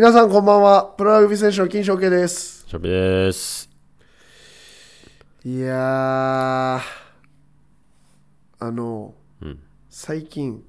[0.00, 0.94] 皆さんこんばんは。
[0.96, 2.64] プロラグビー選手の金正慶です。
[2.66, 3.68] しょびです。
[5.44, 6.80] いやー、
[8.60, 9.58] あの、うん。
[9.90, 10.64] 最近、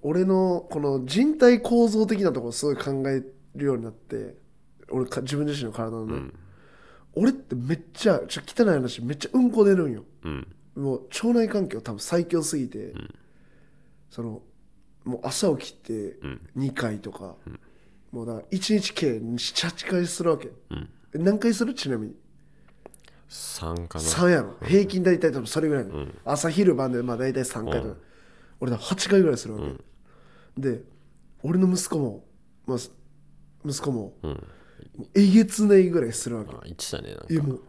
[0.00, 3.24] 俺のこの人体構造的なところすごい考え
[3.56, 4.36] るようになって、
[4.92, 6.30] 俺か自分自身の体のね、
[7.16, 10.04] 俺ってめっちゃ、ちょ汚い話、めっちゃうんこ出るんよ。
[10.22, 10.46] うん。
[10.76, 12.94] もう腸内環境多分最強すぎて、
[14.08, 14.40] その
[15.02, 16.16] もう朝起きて
[16.56, 17.34] 2回とか、
[18.16, 20.48] もうだから1日計78回するわけ、
[21.14, 21.74] え何回する？
[21.74, 22.14] ちなみに。
[23.28, 24.04] 3かな。
[24.06, 24.54] 3やろ。
[24.62, 25.84] 平均大体多分それぐらい。
[25.84, 27.96] の、朝昼晩でまあ大体3回とか、
[28.58, 29.60] 俺だ8回ぐらいするわ
[30.56, 30.80] け、で
[31.42, 32.24] 俺の息子も、
[32.66, 32.78] まあ、
[33.66, 34.14] 息子も、
[35.14, 36.54] えげつないぐらいするわけ。
[36.54, 37.10] あ、1だね。
[37.10, 37.26] なんか。
[37.28, 37.60] いやもう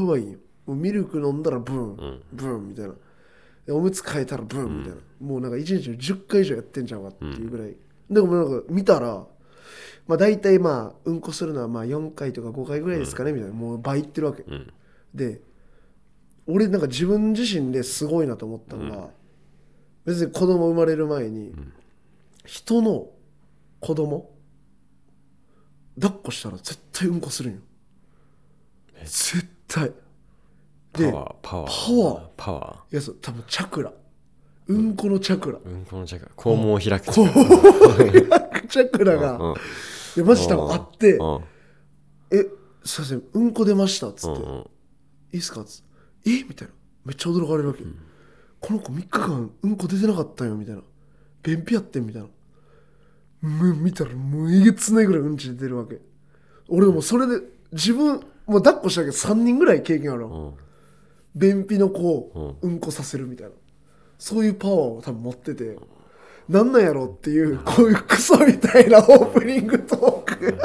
[0.00, 0.38] やばいよ。
[0.66, 2.94] もうミルク飲んだらブン、ブンみたいな。
[3.66, 7.76] でおむつ替えたらブンみたいな、もうなんか1日に10回以上やってんじゃんかっていうぐらい、
[8.10, 9.24] でもなんか見たら
[10.06, 13.54] まあ大体まあうんこするのはまあ4回とか5回ぐらいですかね、みたいな。
[13.54, 14.44] もう倍いってるわけ、
[15.14, 15.40] で
[16.46, 19.08] 俺なんか自分自身ですごいなと思ったのが、
[20.04, 21.54] 別に子供生まれる前に、
[22.44, 23.08] 人の
[23.80, 24.30] 子供
[26.00, 27.60] 抱っこしたら絶対うんこするんよ。
[29.04, 29.92] 絶対。
[30.92, 31.70] でパワー、パワー。
[31.70, 32.28] パワー。
[32.36, 33.92] パワいやそう多分チャクラ。
[34.68, 35.64] うんこのチャクラ、ー。
[35.64, 36.30] うんこのチャクラ。
[36.36, 37.06] 肛門を開く。
[37.06, 37.26] こう
[38.72, 39.52] チャクラが、うん。
[39.52, 39.54] い
[40.16, 41.40] やマジ多分あってうん。
[42.32, 42.46] 「え
[42.84, 44.66] すいませんうんこ出ました」っつって「うん。
[45.32, 45.82] いいっすか?」っつっ
[46.24, 46.44] て「え？
[46.44, 46.74] みたいな。
[47.04, 47.82] めっちゃ驚かれるわけ、
[48.60, 50.82] この子3日間うんこ出てなかったよみたいな。
[51.42, 52.28] 便秘やってんみたいな。
[53.48, 56.00] もう見たらもうえげつないぐらいうんち出てるわけ。
[56.68, 59.08] 俺もそれで自分もう抱っこしたけ。
[59.08, 60.54] ど3人ぐらい経験あるわ、うん。
[61.34, 63.52] 便秘の子をうんこさせるみたいな、
[64.18, 65.76] そういうパワーを多分持ってて、
[66.52, 70.58] なんなんやろっていうこういうクソみたいなオープニングトーク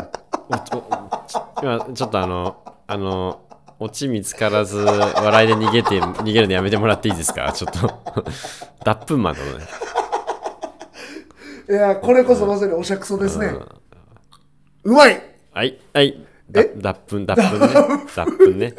[1.62, 2.58] 今、ちょっとあの、
[2.88, 3.42] あの、
[3.80, 7.54] オチ見つからず、笑いで逃げて、逃げるのやめてもらっていいですか？
[7.54, 8.26] ちょっと。
[8.84, 9.48] 脱粉マンだね。
[11.70, 13.54] いやこれこそまさにおしゃくそですね、
[14.84, 15.22] うまい
[15.54, 16.26] はい、はい。
[16.50, 17.64] だ脱粉、脱粉ね。
[18.16, 18.46] 脱粉？
[18.52, 18.74] ね。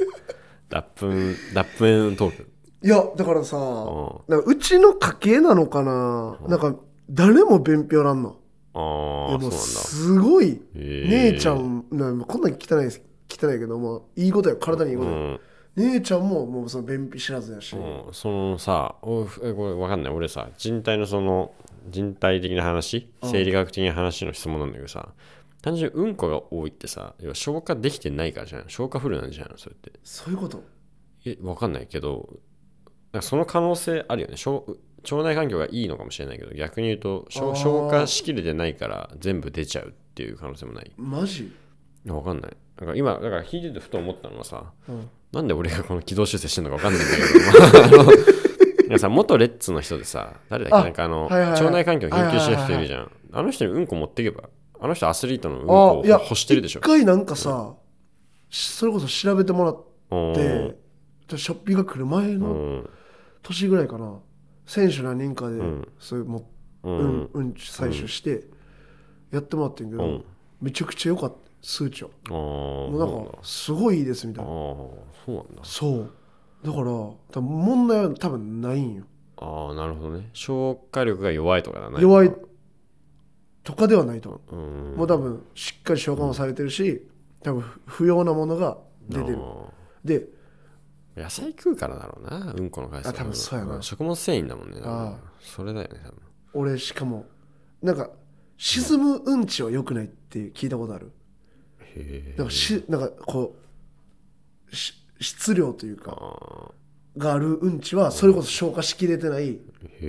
[0.69, 1.07] 脱粉、
[1.55, 2.51] 脱粉トーク。
[2.81, 3.61] いやだからさん
[4.29, 6.77] なんかうちの家系なのかな、なんか
[7.11, 8.37] 誰も便秘おらんの。
[8.75, 9.57] ああ、いやもうそうなんだ。
[9.57, 10.61] すごい。
[10.75, 15.11] 姉ちゃんなんこんなん汚いです汚いけどもいいことや体にいいこと。
[15.11, 15.41] や、うん。
[15.77, 18.13] 姉ちゃんももうその便秘知らずやし、うん。
[18.13, 20.13] そのさおえこれわかんない。
[20.13, 21.53] 俺さ人体のその
[21.89, 23.11] 人体的な話？
[23.23, 25.09] 生理学的な話の質問なんだけどさ
[25.63, 28.65] 単純にうんこが多いってさ要は消化できてないからじゃん。
[28.69, 29.93] 消化不良なんじゃんそれって。
[30.05, 30.63] そういうこと。
[31.25, 32.29] えわかんないけど
[33.21, 34.37] その可能性あるよね。
[34.37, 34.63] 消
[35.03, 40.91] 腸内環境がいいのかもしれないけど逆に言うと消化しきれてないから全部出ちゃうっていう可能性もない。
[40.97, 41.45] マジ？
[41.45, 41.53] い
[42.05, 42.57] やわかんない。
[42.79, 45.09] なんか今だから聞いててふと思ったのはさ、うん。
[45.33, 47.17] なんで俺がこの軌道修正してるのかわかんないんだ
[47.89, 50.77] けど、まああのいやさ元レッツの人でさ誰だっけ？
[50.81, 51.61] あなんかあの、はいはいはい。
[51.61, 54.49] 腸内環境を研究してる人いるじゃん、あの人にうんこ持っていけば
[54.81, 56.81] あの人アスリートのうんあこをいや欲してるでしょ。
[56.81, 57.75] 一回なんかさ、
[58.51, 62.91] それこそ調べてもらっうんて、ショッピーが来る前うのん。
[63.43, 64.19] 年ぐらいかな
[64.69, 65.89] 選手何人かで、ん。
[65.99, 66.49] そういうも
[66.85, 68.45] ううんん、うんち採取して
[69.33, 70.25] やってもらってんけど、うん。
[70.61, 71.37] めちゃくちゃ良かった。
[71.61, 72.11] 数値は。
[72.29, 74.51] もうなんかすごいいいですみたいな。
[74.51, 74.93] そ
[75.27, 75.63] うなんだ。
[75.65, 76.11] そう。
[76.65, 79.05] だから多分問題は多分ないんよ。
[79.39, 80.29] ああなるほどね。
[80.33, 82.33] 消化力が弱いとかだね弱い
[83.65, 84.97] とかではないと思う、うん。
[84.97, 87.07] もう多分しっかり消化もされてるし
[87.43, 88.79] 多分不要なものが
[89.09, 89.39] 出てる。
[89.41, 89.67] あ
[90.05, 90.29] でー
[91.19, 93.79] 野菜食うからだろうなうんこの回数あ多分そうやな。
[93.79, 93.83] ん。
[93.83, 96.21] 食物繊維だもんねあそれだよね多分。
[96.55, 97.27] 俺しかも
[97.83, 98.11] なんか
[98.57, 101.13] 沈むうんちは良くないって聞いたことある。
[101.81, 102.35] へえ。
[102.37, 103.57] なんかしなんかこ
[104.71, 106.71] うし質量というかあ
[107.17, 109.63] があるうんちはそれこそ消化しきれてないうんちって
[110.03, 110.07] え。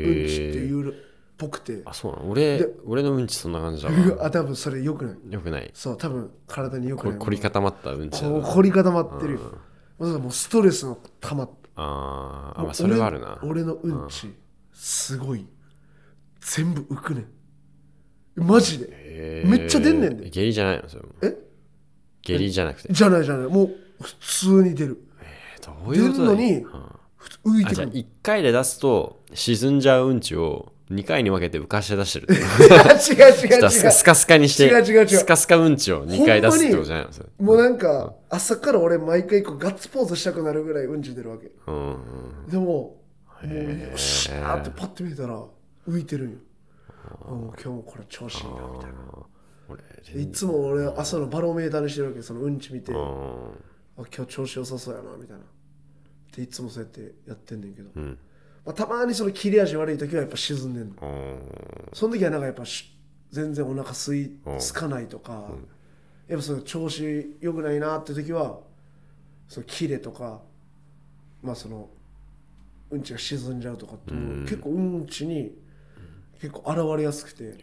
[0.66, 0.96] いうっ
[1.38, 1.82] ぽくて。
[1.86, 2.30] あそうなの？
[2.32, 5.18] 俺で俺のうんちそんな感じだわあ多分それ良くない。
[5.32, 5.72] よくない。
[5.74, 7.20] そう多分体に良くこない。
[7.20, 9.40] 凝り固まったうんちだう凝り固まってるよ。
[9.40, 9.58] まさか
[10.00, 13.40] もうストレスのたまっあーあまあそれはあるな。
[13.44, 14.34] 俺俺のうんち
[14.74, 15.46] すごい。
[16.42, 17.26] 全部浮くね。
[18.38, 19.44] んマジで。
[19.46, 20.30] めっちゃ出んねんで。
[20.30, 20.90] 下痢じゃないの？
[20.90, 21.10] それも。
[21.22, 21.38] え？
[22.22, 22.94] 下痢じゃなくて？
[22.94, 23.48] じゃないじゃない。
[23.48, 25.06] もう普通に出る。
[25.22, 26.70] えどういうことだ出るの
[27.54, 27.92] に浮いてくる。
[27.92, 32.34] 1回で出すと沈んじゃううんちを2回に分けて浮かして出してるって。
[32.34, 33.70] 違う違う違う。
[33.70, 35.08] スカスカスカにして違う違う違う。
[35.08, 41.52] スカスカうんちを2回出すってことじゃないのそれもうなんか朝から俺毎回こうガッツポーズしたくなるぐらいうんち出るわけ。
[41.68, 43.00] うんうんでもも
[43.44, 45.42] うよっしゃーってパッて見たら
[45.88, 46.38] 浮いてるんよ。
[47.26, 48.98] あもう今日もこれ調子いいなみたいな。
[49.70, 53.00] 俺いつも俺朝のバロメーターにしてるわけそのうんち見て、あう
[54.02, 55.44] ん今日調子良さそうやなみたいな。
[56.36, 58.18] でいつもそうやってやってんねんけど、うん
[58.66, 60.96] まあ、たまにその切れ味悪い時はやっぱ沈んでんの。
[61.02, 61.40] うん。
[61.94, 62.96] その時はなんかやっぱし
[63.32, 65.52] 全然お腹すいうんつかないとか、
[66.28, 68.60] やっぱその調子良くないなって時は
[69.48, 70.42] そのキレとか
[71.42, 71.90] まあその
[72.90, 75.56] うんちが沈んじゃうとかって結構うんちに
[76.42, 77.54] 結構現れやすくて、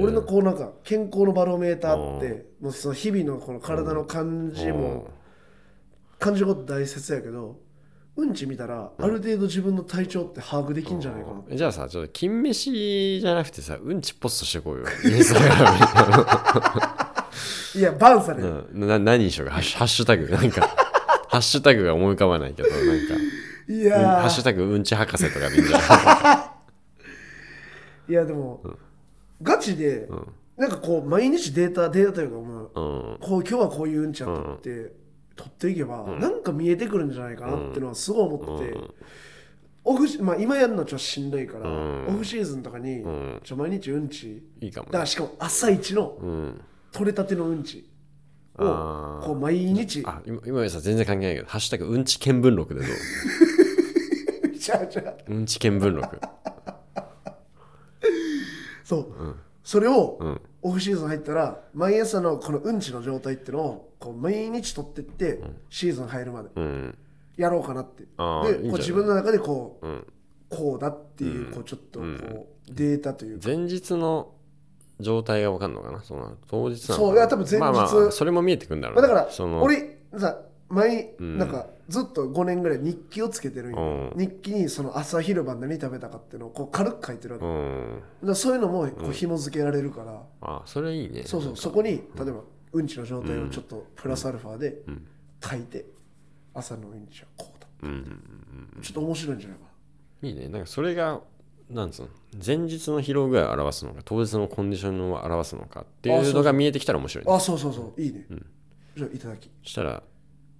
[0.00, 5.10] 俺のこうなんか健康のバロメーターってもうその日々のこの体の感じも
[6.18, 7.58] 感じること大切やけど
[8.16, 11.42] うんち見たらある程度自分の体調って把握できんじゃないかな。
[11.50, 14.84] えじゃあさちょっと金飯じゃなくてさうんちポストしてこうよ。
[15.04, 17.06] インスタグラ
[17.76, 18.88] いやバンされる、うん。
[18.88, 19.54] な何にしようか。
[19.54, 20.28] ハッシュハッシュタグ。
[20.28, 20.62] なんか
[21.28, 22.84] ハッシュタグが思い浮かばないけどなんか。
[23.68, 24.20] うんいやー。
[24.22, 26.52] ハッシュタグうんち博士とかでいいんじゃな。
[28.08, 28.62] い いやでも、
[29.42, 30.08] ガチで、
[30.56, 33.18] なんかこう毎日データデータというかもううん。
[33.20, 34.92] こう今日はこういううんちやったって、
[35.36, 38.78] 取っていけば、なんか見えてくるんじゃないかなっていうのはすごい思ってて、
[39.84, 42.06] オフシまあ、今やるのはちょっとしんどいから、うん。
[42.08, 43.40] オフシーズンとかに、ん。
[43.44, 44.92] ちょ毎日うんちいいかもね。
[44.92, 46.60] だからしかも朝一のうん。
[46.90, 47.88] 取れたてのうんち
[48.58, 49.26] をあー。
[49.26, 50.02] こう毎日。
[50.04, 52.86] あ今今さ全然関係ないけどハッシュタグうんち見聞録でど
[54.50, 54.50] う？
[54.58, 56.18] ちゃうちゃううんち見聞録。
[58.82, 59.34] そう、
[59.66, 60.40] それを、ん。
[60.62, 65.40] オフシーズン入ったら毎朝のこのうんちの状態っていうのをこう毎日取ってって、
[65.70, 66.98] シーズン入るまでうん。
[67.36, 68.04] やろうかなって。
[68.16, 68.62] あーいいんじゃない。
[68.62, 70.06] でこう自分の中でこう、うん。
[70.48, 73.48] こうだっていう,、こうちょっとこう、データというか。
[73.48, 74.32] 前日の
[75.00, 76.00] 状態が分かんのかな？
[76.00, 77.08] その当日なのかな？
[77.08, 79.02] そういや多分前日まあまあそれも見えてくるんだろうね。
[79.02, 80.38] まあだからその俺さ
[80.68, 81.38] 前、ん。
[81.38, 84.20] なんかずっと5年ぐらい日記をつけてるんよ、うん。
[84.20, 87.60] 日記にその朝昼晩何食べたかっていうのをこう軽く書いてるわけ、うだか
[88.26, 91.22] んらそういうのもこう紐付けられるから、あそれいいね。
[91.24, 91.56] そうそう。
[91.56, 92.02] そこに例え
[92.32, 92.40] ば
[92.72, 94.82] うんちの状態をちょっとプラスアルファで
[95.42, 95.86] 書いて、
[96.54, 97.86] 朝のうんちはこうだう。
[97.86, 99.64] んうんちょっと面白いんじゃないか
[100.22, 100.48] うんいいね。
[100.48, 101.20] なんかそれが
[101.70, 102.08] なんつうの？
[102.44, 107.30] 前日の疲労具合を表すのか当日のコンディションを表すのかっていうのが見えてきたら面白いね。
[107.30, 108.00] なあそうそうそう。
[108.00, 108.26] いいね、
[108.96, 109.50] じゃあいただき。
[109.62, 110.02] そしたら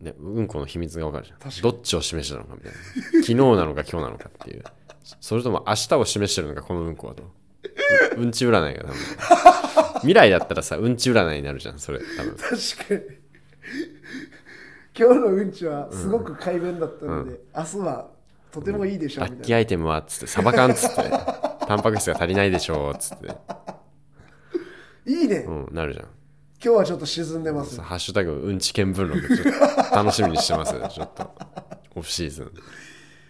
[0.00, 1.62] ねうんこの秘密が分かるじゃん。
[1.62, 2.78] どっちを示したのかみたいな。
[3.22, 4.64] 昨日なのか今日なのかっていう。
[5.20, 7.22] それとも明日を示してるのかこのうんこはと。
[8.16, 8.94] ううんち占いが多分。
[10.00, 11.98] 未来だったらさうんち占いになるじゃんそれ。
[11.98, 12.36] 多分。
[12.36, 12.48] 確
[12.88, 13.16] かに。
[14.98, 18.10] 今日のうんちはすごく快便だったので、明日は
[18.50, 19.46] とてもいいでしょうラッみたいな。
[19.46, 20.96] キーアイテムはっつってサバ缶っつって
[21.66, 23.28] タンパク質が足りないでしょうっつって。
[25.06, 26.08] いいね、うんなるじゃん
[26.62, 27.80] 今日はちょっと沈んでます。
[27.80, 30.72] ハッシュタグうんち見聞録ちょっと楽しみにしてます。
[30.90, 31.30] ちょっと
[31.94, 32.50] オフシーズン。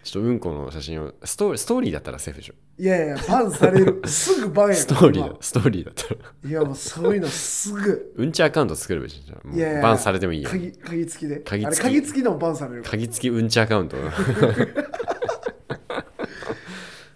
[0.05, 2.55] ちょっとうんこの写真をストーリーストーリーだったらセーフでしょ。
[2.79, 4.01] いやいやバンされる。
[4.07, 6.21] すぐバンやストーリーだストーリーだったら。
[6.49, 8.15] いやもうそういうのすぐ。
[8.17, 9.25] うんちアカウント作るべし。
[9.27, 11.41] じゃんもいやいやうバンされてもいいよ鍵鍵付きで。
[11.41, 11.81] 鍵付き。
[11.81, 13.97] あれ鍵付きでもバンされる鍵付きうんちアカウント。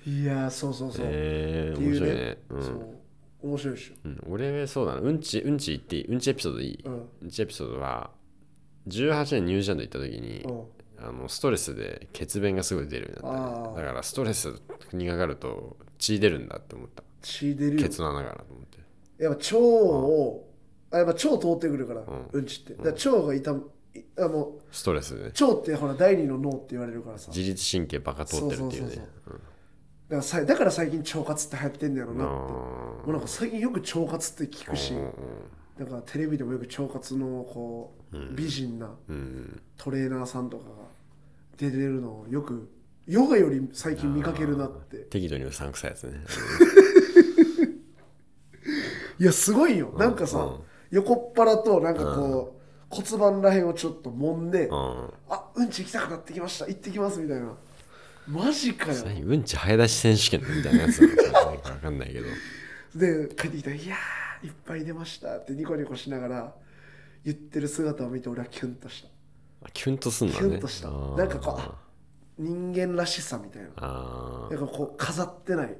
[0.05, 2.63] いやそうそうそう、えー、面白いね、うん。
[2.63, 3.00] そう
[3.43, 3.95] 面白いでしょ。
[4.05, 5.01] うん、俺そうだな。
[5.01, 6.05] うんちうんち言っていい？
[6.07, 7.09] うんちエピソードいい、うん。
[7.23, 8.11] うんちエピソードは
[8.89, 10.65] 18年ニュージーランド行った時に、うん。
[11.03, 14.53] あのストレスで血便がすごい出るようになった、ね、だからストレス
[14.93, 17.03] にかかると血出るんだって思った。
[17.23, 17.83] 血出るよ。
[17.83, 19.25] ケツの穴からと思って。
[19.25, 20.47] やっぱ腸を、
[20.91, 22.29] あやっぱ腸通ってくるから、ん。
[22.33, 22.75] うんちって。
[22.75, 25.27] だ腸が痛むいあもうストレスでね。
[25.41, 27.33] 腸ってほら第二の脳って言われるからさ。
[27.35, 28.87] 自律神経バカ通ってるっていうね。
[28.87, 29.41] そうそうそう
[30.11, 32.53] だからさだから最近腸活って流行ってんだろうなって。
[32.55, 32.61] うん
[33.01, 34.93] もうなんか最近よく腸活って聞くし、
[35.79, 40.71] だからテレビでもよく腸活のこう、美人なうんトレーナーさんとかが
[41.57, 42.69] 出てるのをよく
[43.07, 44.99] ヨガより最近見かけるなって。
[44.99, 46.21] 適度にうさんくさいやつね。
[49.19, 49.95] いやすごいよ。
[49.99, 50.61] なんかさ、うん。
[50.91, 52.59] 横っ腹となんかこ
[52.91, 55.11] う、骨盤らへんをちょっと揉んで、うん。
[55.29, 56.67] あうんち行きたくなってきました。
[56.67, 57.55] 行ってきますみたいな
[58.31, 59.05] マジかよ。
[59.05, 62.27] 何うんち早出し選手権みたいなやつなのか分かんないけど。
[62.95, 66.55] で帰ってきたら「いやーいっぱい出ました」ってニコニコしながら
[67.25, 69.09] 言ってる姿を見て俺はキュンとした。
[69.67, 70.39] あキュンとすんだね。
[70.41, 70.91] キュンとした。
[70.91, 71.75] なんかこうあ
[72.39, 73.69] 人間らしさみたいな。
[73.69, 75.77] なんかこう飾ってない。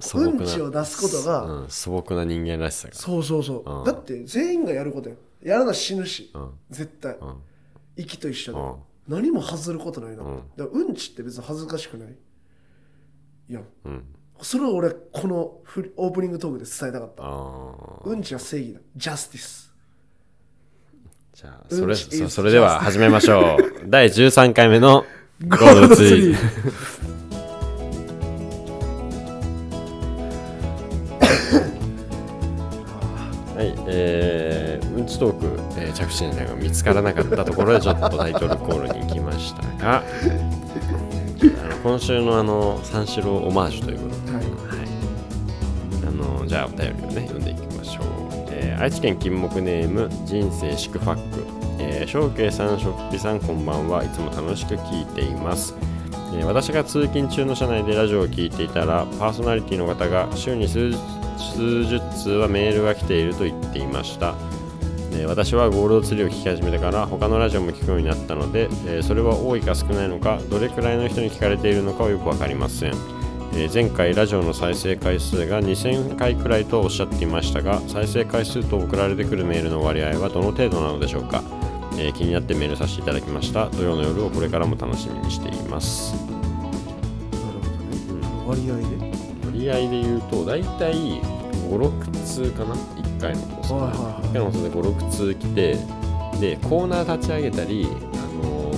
[0.00, 2.94] 素朴なうんちを出すことがうん、素朴な人間らしさが。
[2.94, 3.84] そうそうそう、うん。
[3.84, 6.50] だって全員がやることややらな死ぬし、うん。
[6.70, 7.36] 絶対、うん。
[7.96, 8.74] 息と一緒で、うん
[9.08, 10.22] 何も外ることないな。
[10.22, 10.36] うん。
[10.56, 12.16] だからうんちって別に恥ずかしくない？
[13.48, 13.60] いや。
[13.84, 14.04] うん。
[14.40, 18.10] それを俺このフリオープニングトークで伝えたかった。
[18.10, 18.80] うんちは正義だ。
[18.96, 19.72] ジャスティス
[21.32, 23.86] じゃあそれうんちそそれでは始めましょう。
[23.88, 25.04] 第13回目の
[25.48, 26.36] ゴールドツイー。
[33.54, 34.31] はい、ええー、
[35.02, 40.02] うんちトーク、えー着地点が見つからなかったところで ちょっとタイトルコールに行きましたがあ
[41.68, 44.44] の今週のあの三四郎オマージュということで、はい。
[44.44, 44.54] はい、
[46.06, 48.04] あのじゃあお便りをね読んでいきましょう、
[48.50, 51.20] えー愛知県金木ネーム人生祝ファック、
[51.78, 54.02] えー、正慶さんしょっぴさんこんばんは。
[54.02, 55.74] いつも楽しく聞いています。
[56.34, 60.92] えー私が通勤中の車内でラジオを聞いていたらパーソナリティの方が週に数
[61.38, 64.34] 数十通はメールが来ていると言っていました、
[65.12, 72.92] えー私はゴールドツリーを聞き始めてから他のラジオも聞くようになったので、えーそれは多いか少ないのかどれくらいの人に聞かれているのかはよく分かりません、
[73.54, 81.42] えー前回ラジオの再生回数が2000回くらいとおっしゃっていましたが再生回数と送られてくるメールの割合はどの程度なのでしょうか。
[81.98, 83.68] えー気になってメールさせていただきました。
[83.68, 86.14] 土曜の夜をこれからも楽しみにしています。
[86.14, 87.58] なる
[88.46, 88.62] ほどね。
[88.66, 88.82] 割合で？
[89.44, 91.20] 割合で言うと大体
[91.68, 94.22] 56通かな？1回の放送はいはいはい。
[94.28, 95.78] 1回の放送で56通来て
[96.40, 98.72] でコーナー立ち上げたりあの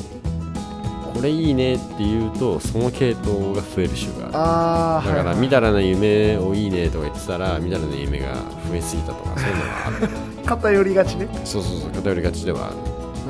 [1.15, 5.11] これいいねって言うとその系統が増える週がある。
[5.17, 8.35] だから、みだらな夢をいいねとか言ってたら、みだらな夢が
[8.69, 10.09] 増えすぎたとか、そういうのがある。
[10.45, 11.29] 偏りがちね。
[11.45, 12.77] そうそうそう、偏りがちではある。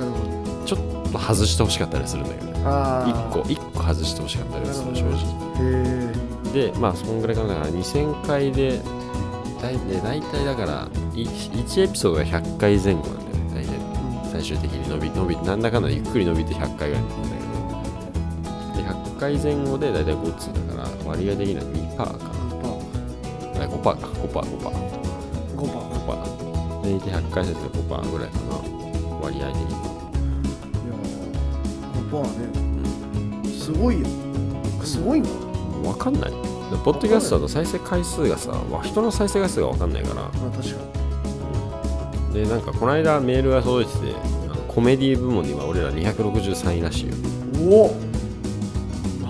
[0.01, 0.19] なるほ
[0.61, 0.67] ど。
[0.67, 2.63] ちょっと外してほしかったりするんだけどね。
[2.65, 5.13] あ1個、一個外してほしかったりする、正直。
[5.13, 5.15] へ
[6.55, 7.49] えでまあそんぐらいかな。
[7.49, 8.81] だから2000回で
[9.65, 13.81] だいで大体だから1エピソードが100回前後なんだよね大体。
[14.31, 18.83] 最終的に伸び伸びなんだかんだゆっくり伸びて100回ぐらいなんだけど。
[18.83, 22.11] で100回前後で大体5通だから割合的には2%かな。
[23.65, 23.91] あ5%か。
[23.97, 24.45] 5%5%5%
[25.57, 25.67] 5%
[26.05, 26.25] パー。
[26.83, 28.45] で大体100回説で5%ぐらいかな。
[29.23, 29.63] 割合的に。
[29.63, 29.73] い
[30.91, 30.93] や
[31.95, 33.49] 5%パーね。
[33.49, 34.07] すごいよ。
[34.85, 35.31] すごいんか
[35.83, 36.31] 分かんない。
[36.31, 36.37] で
[36.79, 40.23] ポッドキャストだと再生回数がさわ人の再生回数が分かんないから。
[40.23, 40.81] まあ確か
[42.33, 44.15] でなんかこの間メールが届いてて
[44.51, 47.15] あのコメディ部門には俺ら263位らしいよ。
[47.15, 47.95] におお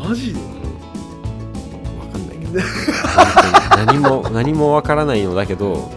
[0.09, 0.41] マジで？
[0.41, 2.61] 分かんないけど。
[3.93, 5.91] 何も 何も分からないのだけど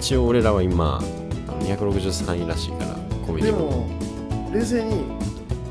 [0.00, 1.00] 一応俺らは今
[1.48, 3.62] あの263位らしいからコメデでィ部。
[3.64, 3.86] 門も
[4.52, 4.94] 冷静に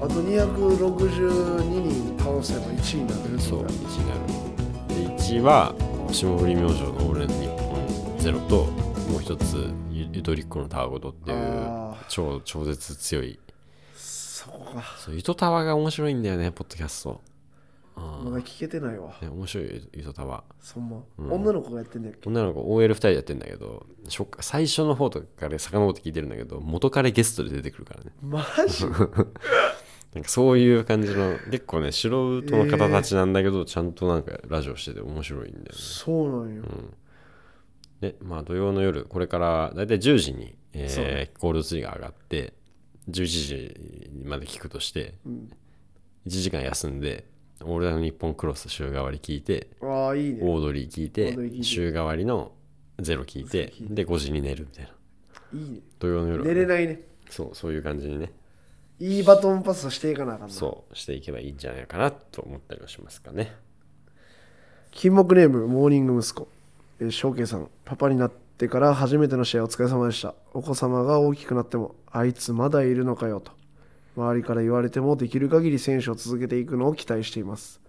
[0.02, 4.19] あと262人倒せば1位になれるそうこと1位がある
[5.30, 5.76] で1位は
[6.12, 8.66] 霜降り明星の俺の日本ゼロと
[9.12, 13.40] もう一つゆゆとりっ子のタワゴトっていう超超絶強い。
[13.96, 17.22] そこかそうゆとタワが面白いんだよねポッドキャスト。
[17.96, 19.14] まだ聞けてないわ。
[19.22, 21.32] ね面白いよゆとタワそんま、うん。
[21.34, 22.30] 女の子がやってんだっけ？
[22.30, 28.12] 女の子 OL2 人でやってんだけど初最初の方とかで遡って聞いてるんだけど元彼ゲストで出てくるからね。
[28.22, 28.86] マジ？
[30.14, 32.10] なんかそういう感じの結構ね素
[32.42, 35.70] 人の方たちなんだけど、ちゃんとなんかラジオしてて面白いんだよね。
[35.74, 36.64] そうなんよ、
[38.02, 41.32] でまあ土曜の夜これからだいたい10時に、えそうね。
[41.36, 42.54] ー、ゴールドツリーが上がって
[43.10, 45.14] 11時まで聞くとして、
[46.26, 47.26] 1時間休んで
[47.62, 50.40] 「オールナイトニッポンクロス」週替わり聞いてああいいね。
[50.42, 51.64] オードリー聞いオてードリー聞いて。
[51.64, 52.52] 週替わりの
[53.00, 54.92] ゼロ聞いてで5時に寝るみたいな。
[55.60, 55.80] いいね。
[56.00, 57.02] 土曜の夜は寝れないね。
[57.30, 58.32] そうそういう感じにね
[59.00, 60.54] いいバトンパスをしていかなあかんな。
[60.54, 63.56] そうしていけばいいんじゃないかなと思ったりはしますかね。
[64.92, 66.48] 金木ネームモーニング息子。
[67.00, 67.70] えー翔慶さん。
[67.86, 70.36] パパになってから初めての試合お疲れ様でした。
[70.54, 73.52] お子様が大きくなってもあいつまだいるのかよと。
[74.18, 77.80] 周りから言われてもできる限り選手を続けていくのを期待しています。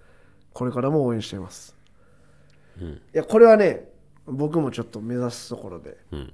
[0.52, 1.76] これからも応援しています、
[2.81, 3.88] いやこれはね
[4.26, 6.33] 僕もちょっと目指すところでうん。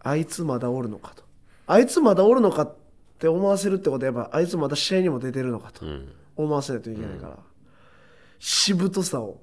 [0.00, 1.24] あいつまだおるのかと。
[1.66, 2.74] あいつまだおるのかっ
[3.18, 5.84] て思わせるってことはやっぱあいつまだ試合にも出てるのかと。
[5.84, 6.08] うん。
[6.36, 7.38] 思わせないといけないから、
[8.38, 9.40] しぶとさを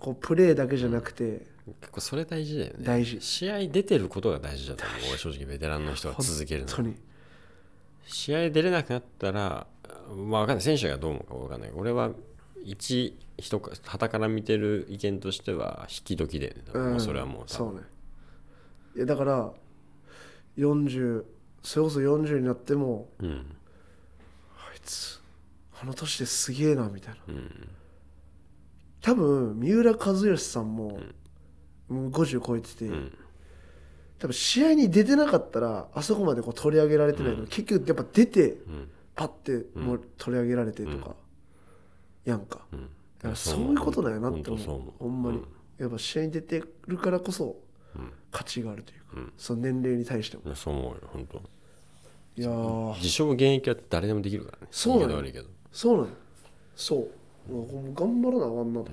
[0.00, 1.46] こうプレーだけじゃなくて、
[1.80, 2.84] 結構それ大事だよね。
[2.84, 3.20] 大事。
[3.20, 6.68] 試合出てることが大事だと思う俺正直ベテランの人が続けるの。
[6.68, 6.96] 本当に。
[8.06, 9.66] 試合出れなくなったら
[10.16, 10.64] まあわかんない。
[10.64, 11.70] 選手がどう思うかわかんない。
[11.74, 12.10] 俺は
[12.64, 17.82] 一人か旗から見てる意見としては引き時で、ねもうそれはもうそうね。
[18.96, 19.52] いやだから
[20.58, 21.24] 40
[21.66, 23.44] それこそ40になってもうん。
[24.56, 25.20] あいつ
[25.82, 27.68] あの年ですげえなみたいな、うん。
[29.00, 31.00] 多分三浦知良さんも、
[31.88, 33.12] もう50超えてて、ん。
[34.20, 38.90] 多分試合に出てなかったらあそこまでこう取り上げられてないけど、結局やっぱ出てうん。
[39.16, 41.16] パッてもう取り上げられてとか、
[42.24, 42.80] やんか、うん。
[42.82, 42.86] だ
[43.22, 44.92] からそういうことだよなって思う。
[45.00, 45.42] ほんまに、
[45.78, 47.56] やっぱ試合に出てるからこそ
[47.96, 48.12] うん。
[48.30, 49.32] 価値があるというか、うん。
[49.36, 50.54] その年齢に対しても。
[50.54, 51.55] そう思うよ本当
[52.36, 52.94] いやー。
[52.96, 54.68] 自称現役は誰でもできるからね。
[54.70, 55.08] そうなの？
[55.08, 55.48] 言い方悪いけど。
[55.72, 56.08] そうなの？
[56.74, 57.08] そう。
[57.94, 58.90] 頑張らなあかんなと、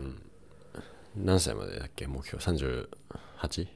[1.16, 2.06] 何歳までだっけ？
[2.06, 3.68] 目標？38?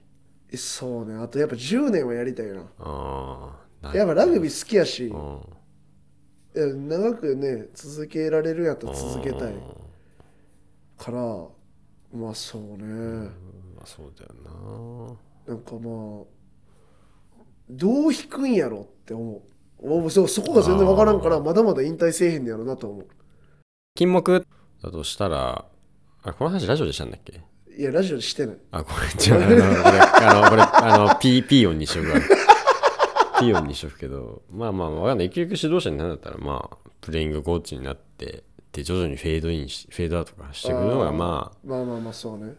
[0.56, 1.16] そうね。
[1.16, 2.62] あとやっぱ10年はやりたいな。
[2.80, 5.08] ああやっぱラグビー好きやし。
[5.08, 9.54] う長くね続けられるやったら続けたい。
[10.98, 11.18] から
[12.14, 13.30] まあそうね。
[13.76, 14.34] まあそうだよ
[15.48, 15.54] な。
[15.56, 16.24] んかまあ
[17.70, 19.36] どう引くんやろって思う。
[19.36, 19.42] お
[20.10, 23.08] そうそこが全然分からんからまだまだ引退せえへんねやろなと思う。
[23.96, 24.22] 金目。
[24.82, 25.66] だとしたら
[26.24, 27.42] あこの話ラジオでしたんだっけ？
[27.78, 28.58] いやラジオしてない。
[28.72, 32.20] あこれじゃああのこれあのこれあのピーピー音にしとくわ
[33.40, 35.30] ピー音にしとくけどまあまあわかんない。
[35.30, 42.56] 結局指導者になるんだったらまあプレイングコーチになってで徐々にフェードインしフェードアウトとかしていくのがままあまあまあそうね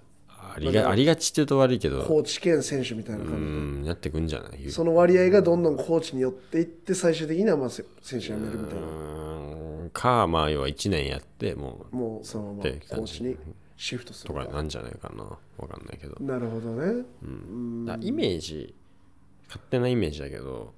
[0.67, 3.41] あありがありがちって言うと悪いけどコーチ兼選手みたいなう感じ。
[3.41, 4.71] でんなってくんじゃない？
[4.71, 8.87] その割合がどんどんコーチによっていって最終的にはまあせ選手辞めるみたいな。
[8.87, 13.37] うんかまあ要は1年やってもうもうそのままって感じコーチに
[13.77, 14.89] シフトするとかなんじゃな。
[14.89, 17.05] いかなわかんないけどなるほどね
[17.87, 18.75] だイメージ
[19.47, 20.75] 勝手なイメージだけど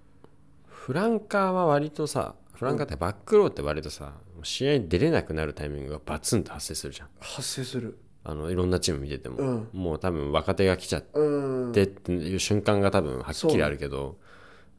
[0.66, 4.12] フランカーは割とさフランカーってバックローって割とさ
[4.44, 7.08] 試合に出れなくなるタイミングがバツンと発生するじゃん。
[7.18, 9.68] 発生するあのいろんなチーム見てても、うん。
[9.72, 14.18] もう多分若手が来ちゃっうんてっていう瞬間が多分はっきりあるけど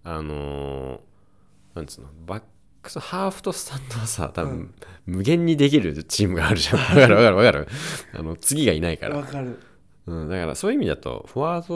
[0.04, 1.00] あのー
[1.76, 2.44] なんつうのバッ
[2.84, 4.74] クスハーフとスタンドはさ多分、
[5.06, 6.80] 無限にできるチームがあるじゃん。
[6.80, 7.68] わかるわかるわかる。
[8.14, 9.16] あの次がいないから。
[9.16, 9.60] わかる。
[10.08, 11.68] うん、だからそういう意味だとフォワー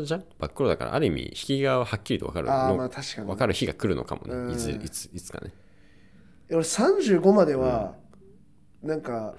[0.00, 0.24] ドじゃん？
[0.38, 2.48] バックローだからある意味引きがはっきりと分かる。
[2.48, 4.48] のまあ確かに分かる日が来るのかもうん。
[4.48, 5.52] ねいついついつかね。
[6.50, 7.94] 俺35までは
[8.82, 9.36] なんか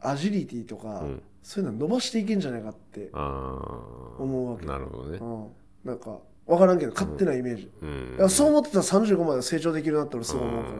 [0.00, 1.22] アジリティとかん。
[1.42, 4.66] そういうの伸ばしていけんじゃないかって思うわけ。
[4.66, 5.18] なるほどね。
[5.18, 5.48] うん。
[5.84, 7.70] なんか分からんけど勝手なイメージ。
[7.82, 8.16] うん。
[8.18, 10.76] いやそう思ってたら35まで成長できるなって俺すごい思うから。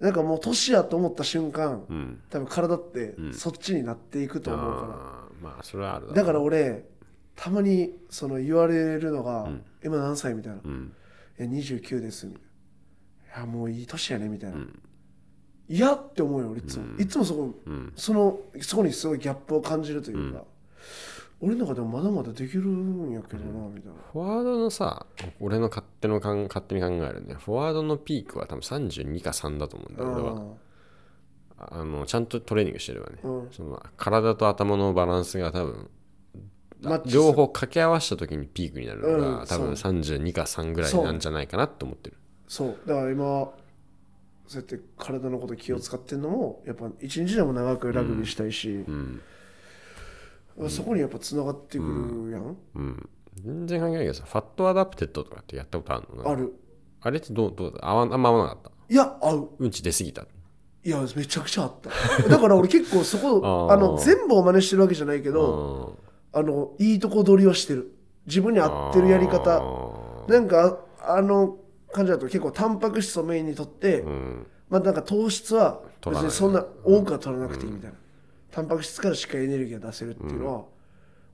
[0.00, 2.20] なんかもう年やと思った瞬間うん。
[2.30, 4.88] 多分体ってそっちになっていくと思うから。
[5.40, 6.84] まあそれはあるだから俺
[7.36, 9.48] たまにその言われるのが
[9.82, 10.92] 「今何歳?」みたいな「うん。
[11.38, 14.58] いや29です」みたいな「いやもういい年やね」みたいな
[15.70, 16.84] 「いや」って思うよ俺いつも。
[16.98, 17.92] いつもそこうん。
[17.94, 20.42] そのそこにすごいギャップを感じるというか
[21.40, 23.98] 俺の中でもまだまだできるんやけどなみたいな。
[24.12, 25.06] フォワードのさ
[25.38, 30.70] 俺の勝手のかん勝手に考えるねフォワードのピークは多分32か3だと思うんだよ俺は。
[31.72, 33.48] あのちゃんとトレーニングしてればね、うん。
[33.52, 35.90] その体と頭のバランスが多分
[36.82, 37.22] マッチする。
[37.22, 39.46] 両方掛け合わせた時にピークになるのが、うん。
[39.46, 42.16] 多分32か3ぐらいなんじゃないかなって思ってる。
[42.48, 42.76] そう。
[42.86, 43.52] だから今
[44.50, 49.20] そうやって体のこと気を使ってんのもやっぱ一日でも長くラグビーしたいし、うん。
[50.68, 53.08] そこにやっぱつながってくるやん、うん。
[53.36, 56.28] 全然関係ないけどさ fat adapted とかってやったことあるの？
[56.28, 56.52] ある。
[57.00, 58.72] あれってどうどうだあわあんま合わなかった？
[58.92, 59.50] いや合う。
[59.60, 60.22] うんち出過ぎた？
[60.82, 62.28] いやめちゃくちゃあった。
[62.28, 65.96] だから俺結構そこ あの全部を真似してるわけじゃないけど
[66.34, 66.40] うん。
[66.40, 67.94] あのいいとこ取りはしてる。
[68.26, 69.58] 自分に合ってるやり方。
[69.58, 71.56] あなんかああの
[71.92, 74.46] 感じだと結構タンパク質をメインにとって、ーうん。
[74.68, 77.96] まあなんか糖質は別にそんな多くは取らなくていいみたいな、
[78.50, 80.64] タンパク質からしっかりエネルギーが出せるっていうのは、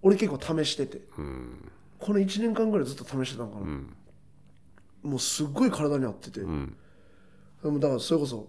[0.03, 1.01] 俺結構試してて。
[1.19, 1.71] うん。
[1.99, 3.97] この1年間ぐらいずっと試してたのかな、ん。
[5.03, 6.77] もうすっごい体に合ってて、うん。
[7.63, 8.49] でもだからそれこそ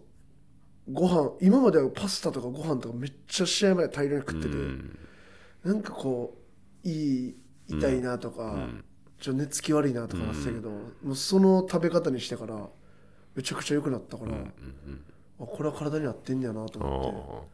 [0.92, 4.56] ご飯今まではパスタとかご飯とかめっちゃ試合前大量に食ってて、
[5.64, 6.38] なんかこ
[6.84, 7.36] ういい
[7.68, 8.70] 痛いなとか、
[9.20, 12.68] ちょっと寝つき悪いなとかなってたけど、もうその食べ方にしてから
[13.36, 17.48] めちゃくちゃ良くなったから、あこれは体に合ってんやなと思って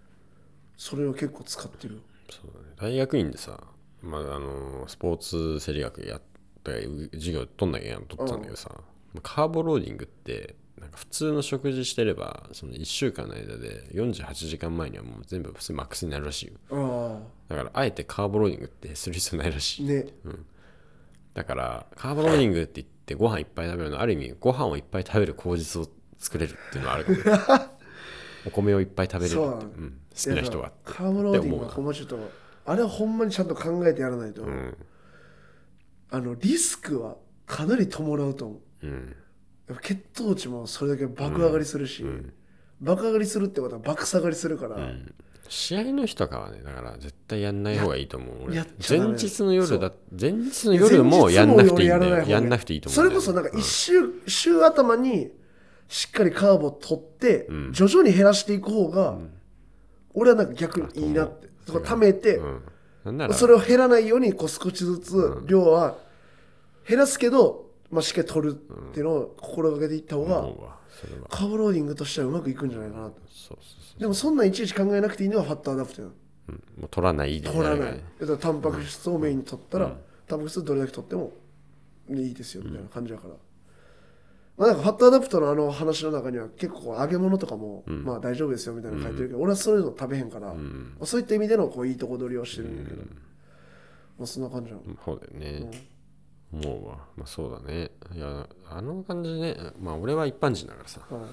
[0.77, 2.01] それを結構使ってる。
[2.29, 2.65] そうだね。
[2.77, 3.59] 大学院でさ、
[4.01, 6.21] まあ、あのスポーツ生理学やっ
[6.63, 8.71] た授業取んなきゃいけないの取ったんだけどさ、
[9.21, 16.53] カーボローディングってなんか普通の食事してればその1週間の間で48時間前にはもう全部普通マックスになるらしいよ。
[16.71, 19.85] あだからあえてカーボローディングってする必要ないらしい。
[19.85, 20.05] あね
[21.33, 25.87] だからカーボローディングって言ってご飯いっぱい食べるのはある意味ご飯をいっぱい食べる口実を
[26.19, 27.23] 作れるっていうのはあるかもね。
[28.45, 30.71] お米をいっぱい食べれるってそうん、好きな人は。
[30.83, 32.19] カーボローディングはほんまちょっと
[32.65, 34.77] あれはほんまにちゃんと考えてやらないと、うん。
[36.11, 38.87] あのリスクはかなり伴うと思う。
[38.87, 39.15] うん。
[39.67, 42.05] やっぱ血糖値もそれだけ爆上がりするし、
[42.81, 44.77] 爆上がりするってことは爆下がりするから、
[45.49, 48.45] 試合の日とかはねだから絶対やんない方がいいと思う。
[48.45, 52.23] 俺前日の夜だそ前日の夜もやんなくていいんだよ。
[52.27, 53.05] やんなくていいと思そう。
[53.05, 53.93] んだよれこそなんか一週、
[54.27, 55.31] 週頭に
[55.87, 57.71] しっかりカーブを取って、ん。
[57.71, 59.17] 徐々に減らしていく方が、
[60.13, 61.49] 俺はなんか逆にいいなって。
[61.65, 62.41] そこ貯めて、
[63.33, 65.97] それを減らないようにこう少しずつ量は
[66.87, 68.55] 減らすけど、まあ、しっかり取るっ
[68.91, 70.49] ていうのを心がけていった方が、
[71.01, 71.27] それは。
[71.29, 73.15] カーブローディングとしてはうまくいくんじゃないかなと。
[73.27, 76.13] そうそうでもそんなんいちいち考えなくていいのはファットアダプテなの
[76.47, 77.49] そう、うん、もう取らないで。
[77.49, 77.79] 取らない。
[77.79, 79.95] ねだからタンパク質をメインに取ったら、
[80.27, 81.31] タンパク質どれだけ取っても
[82.09, 83.33] いいですよみたいな感じだから、
[84.57, 90.55] まあなんか fat adapt のあの話の中には結構揚げ物とかも、まあ大丈夫ですよみたいなの書いてるけど、俺はそういうの食べへんから、ま
[91.01, 93.03] あそういった意味でのこういいとこ取りをしてるんだけど、
[94.19, 95.71] まあそんな感じなの、そうだよね、
[96.53, 96.97] 思うわ。
[97.17, 97.91] まあそうだね。
[98.13, 99.55] いやあの感じね。
[99.79, 101.01] まあ俺は一般人だからさ。
[101.09, 101.27] は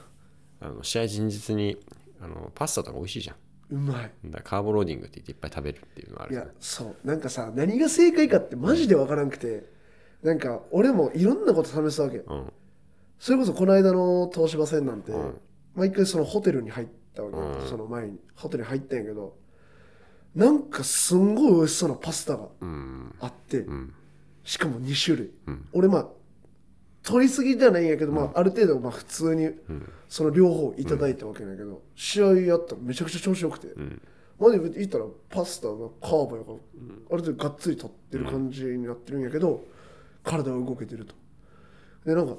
[0.61, 1.77] あの試合前日に
[2.21, 3.37] あのパスタとか美味しいじゃん。
[3.37, 3.39] い
[3.77, 4.11] うまい。
[4.25, 7.07] だカーボローディングって言っていっぱい食べるっていうのはあるいやそう。
[7.07, 9.79] なんかさ何が正解かってマジで分からんくて。
[10.23, 12.53] なんか俺もいろんなこと試すわけうん。
[13.19, 15.35] それこそこの間の東芝戦なんて、ん。
[15.75, 17.69] 毎回そのホテルに入ったわけ、うん。
[17.69, 19.35] その前にホテルに入ったんやけど
[20.35, 23.15] なんかすんごい美味しそうなパスタがうん。
[23.21, 23.95] あって、うん
[24.45, 25.69] しかも2種類、うん。
[25.73, 26.09] 俺まあ
[27.03, 29.51] 取りすぎじゃないんやけど、まあ、ある程度まあ普通に
[30.09, 34.01] その両方いただいたわけなんやけど、試合やったらめちゃくちゃ調子よくて、ん。
[34.39, 39.63] まで言ったらパスタがカーボやから、ある程度がっつり取ってる感じになってるんやけど、
[40.25, 41.15] 体が動けてると。
[42.05, 42.37] でなんか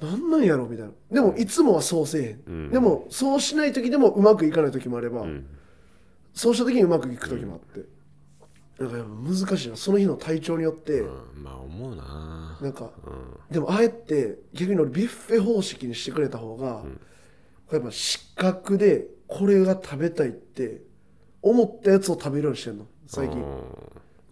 [0.00, 0.92] なんなんやろみたいな。
[1.10, 2.70] でもいつもはそうせえへん、ん。
[2.70, 5.46] でもそうしない時でもうまくいかない時もあれば、ん。
[6.34, 7.88] そうした時にうまくいく時もあって、
[8.78, 12.58] なんかやっぱ難しいなその日の体調によって、うんまあ思うな。
[12.60, 13.52] なんか、うん。
[13.52, 16.82] でもあえて逆に俺ビュッフェ方式にしてくれた方が、
[17.72, 20.82] やっぱ視覚でこれが食べたいって
[21.42, 23.44] 思ったやつを食べるようにしてんの最近、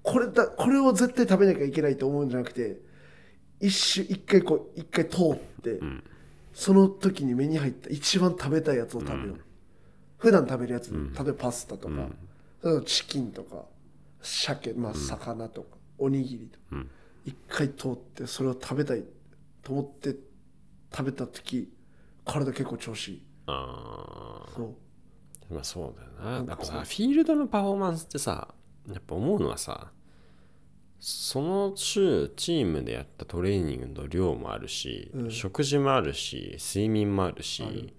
[0.02, 2.76] これだこれを絶対食べなきゃいけないと思うんじゃなくて
[3.61, 5.80] 一瞬一回こう一回通って、
[6.52, 9.44] その時に目に入った一番食べたいやつを食べる、
[10.18, 11.94] 普段食べるやつ、例えばパスタとか、
[12.62, 13.64] 例えばチキンとか
[14.25, 16.91] 鮭まあ魚とか、おにぎりとか、ん。
[17.25, 19.05] 一回通ってそれを食べたい
[19.63, 20.17] と思って
[20.91, 21.73] 食べた時
[22.25, 23.23] 体結構調子いい。
[23.47, 24.75] あそう。
[25.51, 26.37] ーまあそうだよな。
[26.37, 28.55] やっぱさフィールドのパフォーマンスってさ
[28.89, 29.93] やっぱ思うのはさ
[30.99, 37.95] その週チームでやったトレーニングの量もあるし、食事もあるし睡眠もあるし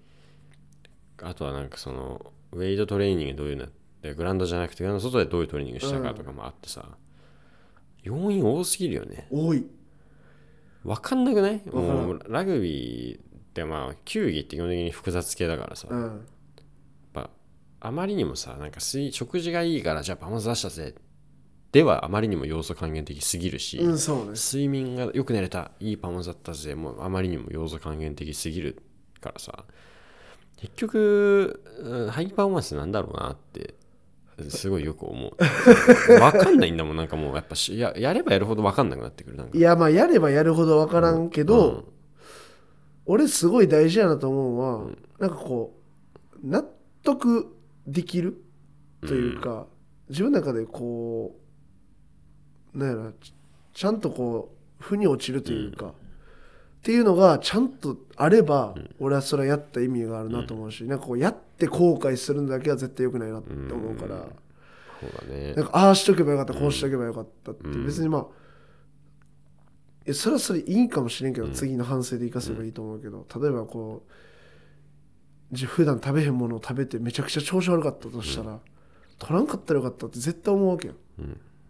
[1.22, 3.72] あとはなんかそのウェイトトレーニングどういうのやっ
[4.10, 6.86] てグラウンドじゃなくてグラウンドの外でどういうトレーニングしたかとかもあってさ、
[8.04, 9.28] 要因多すぎるよね。
[9.32, 9.66] 多い。
[10.84, 11.62] 分かんなくない？
[11.72, 13.22] もうラグビーっ
[13.54, 16.26] てまあ球技って基本的に複雑系だからさ、やっうん
[17.14, 17.30] ぱ
[17.80, 20.96] あまりにもさなんか水食事がいいからじゃあパフォーマンス出したぜ
[21.72, 24.02] ではあまりにも要素還元的すぎるし、うんね。
[24.34, 28.84] 睡眠がよく寝れたいいパフォーマンスだったぜもうあまりにも要素還元的すぎる
[29.20, 29.66] からさ
[30.58, 33.74] 結局うんハイパフォーマンスなんだろうなって
[34.50, 35.36] すごいよく思う。
[35.38, 37.78] 分かんないんだもんなんかもうやっぱし。
[37.80, 39.58] ややればやるほど分かんなくなってくるなんか。
[39.58, 41.86] いやまあやればやるほど分からんけど、
[43.06, 45.80] 俺すごい大事やなと思うのは、なんかこ
[46.44, 46.66] う納
[47.04, 47.56] 得
[47.88, 48.44] できる
[49.02, 49.68] というか、
[50.10, 51.36] 自分の中でこ
[52.74, 53.34] うなんやろち
[53.74, 55.94] ちゃんとこう負に落ちるというか、
[56.86, 64.28] っていうのがちゃんとあれば、俺はそれはやった意味があるなと思うし、なんかこうやって後悔するのだけは絶対良くないなって思うから。
[65.02, 65.56] そうだね。
[65.56, 68.22] なんかああしとけばよかったこうしとけばよかったって、別にまあ
[70.06, 74.04] いやそれはそれいいかもしれんけど、次の反省で生かせばいいと思うけど、例えばこ
[75.52, 78.60] うじ普段食べへんものを食べてめちゃくちゃ調子悪かったとしたら、
[79.18, 80.94] 取らんかったらよかったって絶対思うわけよ、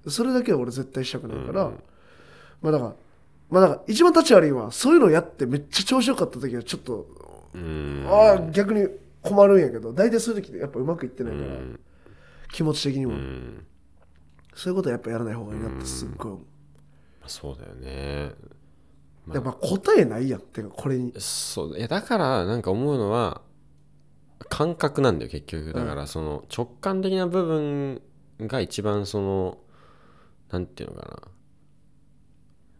[0.10, 1.72] それだけは俺絶対したくないから、
[2.62, 2.96] まあだから
[3.50, 7.08] まあだから一番立ち悪いのはそういうのをやってめっちゃ調子よかった時はちょっと、
[7.54, 8.06] うん。
[8.08, 8.88] ああ逆に
[9.22, 11.46] 困るんやけど大体そういう時ってやっぱうまくいってないから、
[12.52, 13.66] 気持ち的にも、うん。
[14.54, 16.46] そういうことはやっぱやらない方がいいなってすっごい思う。
[17.28, 18.34] そうだよね。
[19.34, 21.14] やっぱ答えないやんてかこれに。
[21.18, 21.78] そう。
[21.78, 23.42] いやだからなんか思うのは
[24.50, 25.74] 感覚なんだよ結局。
[25.74, 28.02] だからその直感的な部分
[28.42, 29.58] が一番その
[30.52, 31.35] なんていうのかな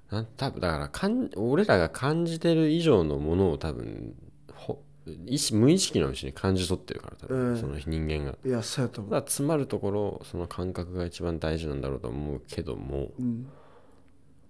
[0.10, 4.14] 多分だからかん俺らが感じてる以上のものを多分
[4.54, 4.82] ほ
[5.26, 7.60] 意識無意識のうちに感じ取ってるから多分、うん。
[7.60, 8.38] その人間が。
[8.46, 13.48] いやそうやと思う、ただ詰まるところその感覚が一番大事なんだろうと思うけどもうん、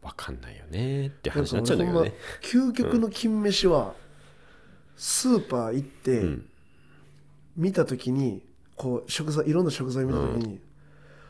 [0.02, 2.14] 分かんないよねってなんか話になっちゃうんだけどね。
[2.54, 3.96] ほんま究極の金飯は、
[4.96, 6.46] スーパー行って、ん。
[7.58, 8.44] 見た時に
[8.76, 10.60] こう食材いろんな食材見た時に、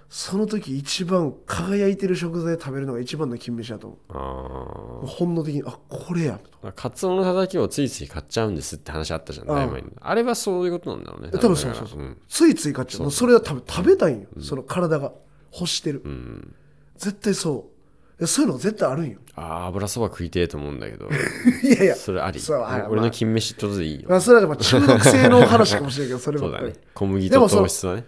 [0.10, 4.18] その時一番輝いてる食材食べるのが一番の金飯だと思あう。
[4.18, 6.40] もう本能的にあこれや。
[6.62, 9.88] とカツオのたたきをついつい買っちゃうんですって話あったじゃん、いぶ前に。
[10.00, 11.32] あれはそういうことなんだろうね。
[11.32, 12.18] 多分そうそうそう、ん。
[12.30, 13.02] ついつい買っちゃう。
[13.04, 14.22] もうそれは多分食べたいん。
[14.22, 15.12] よ、その体が
[15.54, 16.56] 欲してる、うん。
[16.98, 17.72] 絶対そう。
[18.18, 19.18] いやそういうの絶対あるんよ。
[19.36, 21.10] ああ、油そば食いてえと思うんだけど、
[21.62, 21.96] いやいや。
[21.96, 22.40] それあり。
[22.40, 24.08] そうはい俺の金飯ってことでいいよ。
[24.10, 26.64] まあそれはまあ中毒性の話かもしれないけどそればっかり。
[26.66, 26.84] そうだね。
[26.94, 28.06] 小麦とでもその糖質はね。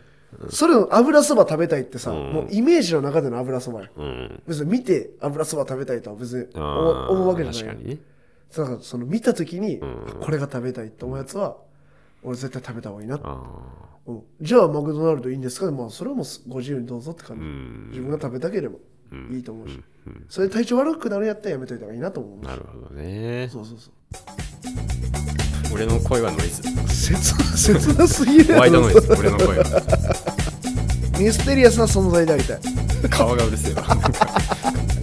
[0.50, 2.34] それを油そば食べたいってさ、うん。
[2.34, 3.90] もうイメージの中での油そばや。
[3.96, 4.44] うん。
[4.48, 7.76] 別に見て油そば食べたいとは別にあ思うわけじゃない。
[7.76, 7.96] 確かに。
[7.96, 7.98] ね
[8.56, 10.20] だからその見た時に、うん。
[10.22, 11.58] これが食べたいって思うやつは
[12.24, 13.42] 俺絶対食べた方がいいな、あ
[14.06, 14.24] うん。
[14.42, 17.44] じゃあマクドナルドいいんですかまあそれはもうご自由にどうぞって感じ、
[17.98, 18.76] 自分が食べたければ
[19.12, 19.36] うん。
[19.36, 20.26] いいと思うし、うん。
[20.30, 22.48] それで体調悪くなるんやったらやめといた方がいいなと思うし。
[22.48, 23.50] なるほどね。
[23.52, 25.27] そうそうそう
[25.78, 26.64] 俺の声はノイズ。
[26.88, 27.14] 切
[27.56, 29.64] 切なすぎるホワイトノイズ俺の声は。
[31.20, 32.60] ミステリアスな存在でありたい。
[33.12, 33.84] 顔がうるせえわ。
[33.84, 34.10] なんか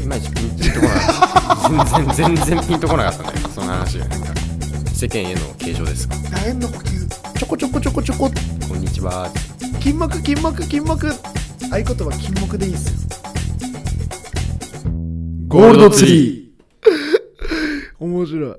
[0.03, 4.35] いまいちピンとこなかった全然全然ピンとこなかったんだよその話がなんか
[4.93, 6.09] 世間への形状です。
[6.09, 8.31] か楕円の呼吸ちょこちょこちょこちょこ。
[8.69, 9.31] こんにちは
[9.81, 11.13] 金木金木金木合
[11.71, 12.95] 言葉金木でいいっすよ。
[15.47, 18.05] ゴールドツリー。
[18.05, 18.51] 面白い。
[18.51, 18.57] っ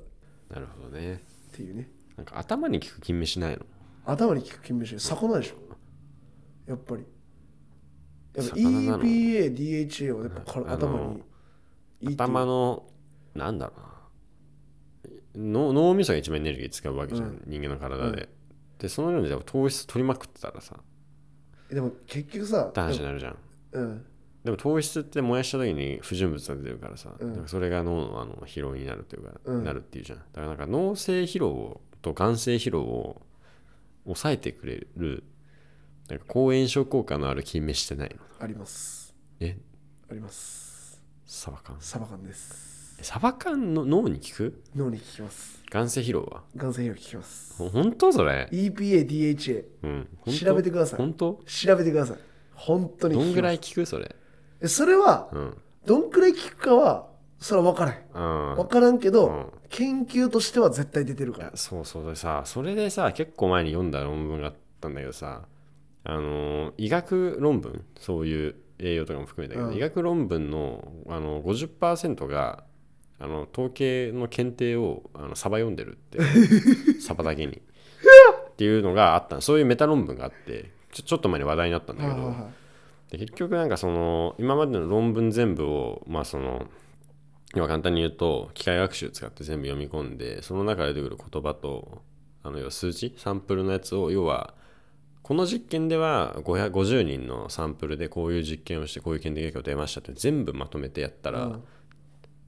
[0.49, 1.19] なるほどね。
[1.51, 3.65] ていうねなんか頭に効く金飯ないの？
[4.06, 5.56] 頭に効く金飯魚でしょ。
[6.67, 7.04] やっぱり。
[8.36, 12.13] やっぱ魚なの EPA、DHA はやっぱか頭にいいっていう。
[12.13, 12.84] 頭の
[13.34, 13.86] なんだろうな。
[15.38, 17.43] 脳脳みそが一番エネルギー使うわけじゃん、うん。
[17.45, 18.30] 人間の体で、
[18.80, 20.78] でそのようにでも糖質取りまくってたらさ。
[21.69, 23.38] でも結局さって話になるじゃん。
[23.73, 24.06] うん。
[24.45, 27.34] でも糖質って燃やした時に不純物が出るからさ、うん。
[27.34, 29.63] なんかそれが脳のあの疲労になるというか、うん。
[29.63, 30.19] なるっていうじゃん。
[30.19, 33.22] だからなんか脳性疲労と眼性疲労を
[34.04, 35.24] 抑えてくれる
[36.08, 38.18] なんか抗炎症効果のある金飯してないの？
[38.39, 39.15] あります。
[39.39, 39.58] え？
[40.12, 41.02] あります。
[41.26, 41.76] サバ缶。
[41.80, 42.96] サバ缶です。
[43.00, 44.63] えサバ缶の脳に効く？
[44.76, 45.63] 脳に効きます。
[45.72, 46.44] 眼性疲労は？
[46.56, 47.56] 眼性疲労効きます。
[47.58, 50.08] ほ本当それ？EPA、DHA うん。
[50.32, 51.00] 調べてください。
[51.00, 51.41] 本当？
[51.48, 52.18] 調べてください。
[52.54, 54.15] 本当にどんぐらい効くそれ？
[54.62, 55.58] えそれはうん。
[55.88, 57.08] どんくらい効くかは
[57.39, 57.98] それは分からへん。
[58.13, 61.52] あ分からんけど、うん研究としては絶対出てるから。
[61.56, 65.42] そうそうでさそれでさ結構前に読んだ論文があったんだけどさ
[66.06, 67.84] あのー医学論文？
[68.00, 69.76] そういう栄養とかも含めたけど、うん。
[69.76, 72.64] 医学論文のあの50%が
[73.20, 76.20] あの統計の検定をあのサバ読んでるって。
[77.02, 77.62] サバだけに。
[78.52, 82.34] っていうのがあったそういうメタ論文があってちょちょっと前に話題になったんだけど、
[83.12, 86.66] で結局なんかその今までの論文全部をまあその
[87.56, 92.04] 今簡単に言うと機械学習使って全部読み込んでその中で出てくる言葉と
[92.44, 94.54] あの要は数値サンプルのやつを要は
[95.24, 101.63] この実験では550人のサンプルでこういう実験をしてこういう検定結果が出ましたって全部まとめてやったらうん。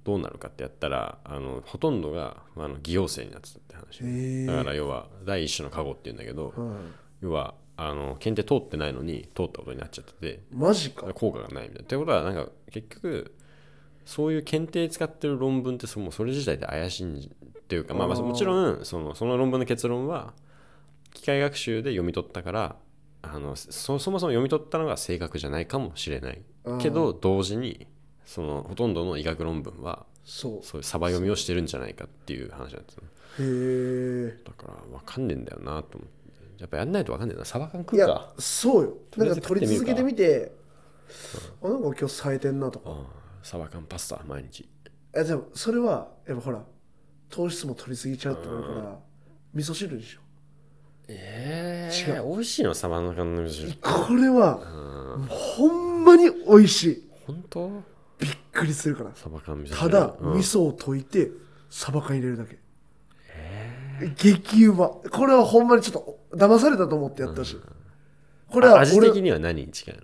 [0.04, 4.46] どうなるかってやったらあのほとんどがあの偽陽性になってたって話。
[4.46, 6.78] だから要は第一種の過誤っていうんだけどはい。
[7.24, 11.14] 要はあの検定通ってないのに通ったことになっちゃっててマジか。
[11.14, 11.82] 効果がないみたいな。
[11.82, 13.36] ってことはなんか結局
[14.08, 17.22] そういう検定使ってる論文ってそもうそれ自体で怪しいんっ
[17.68, 20.34] ていうかまあまあもちろんそのその論文の結論は
[21.14, 22.76] 機械学習で読み取ったから
[23.22, 26.42] あのそそもそも読み取ったのが正確じゃないかもしれない。
[26.80, 27.86] けど同時に
[28.24, 33.04] そのほとんどの医学論文はそそういうサバ読みをしてるんじゃないかっていう話なんですよ。
[33.40, 36.62] うへえだから分かんねえんだよなと思って。
[36.62, 37.44] やっぱやんないと分かんねえな。
[37.44, 38.98] サバ缶食いうやかそうよ。
[39.18, 40.54] なんか取り続けてみて
[41.62, 42.96] あなんか今日冴えてんなとか
[43.50, 44.68] サバ缶パスタ毎日。
[45.16, 46.62] えでもそれはやっぱほら
[47.30, 49.00] 糖質も取りすぎちゃうってなるから
[49.54, 50.20] 味噌汁でしょ
[51.08, 53.78] え違え美味しいのサバ缶の味噌汁。
[53.80, 54.60] これは
[55.30, 57.10] ほんまに美味しい。
[57.26, 57.70] 本当？
[58.20, 59.12] びっくりするから。
[59.16, 59.80] サバ缶味噌汁。
[59.80, 60.38] ただ、うん。
[60.38, 61.32] 味噌を溶いて
[61.70, 62.60] サバ缶入れるだけ。
[64.18, 64.90] 激うま。
[64.90, 67.58] これはほんまにちょっと騙されたと思ってやったし、
[68.52, 69.66] これはあ味俺的には何？
[69.66, 70.02] に近いの？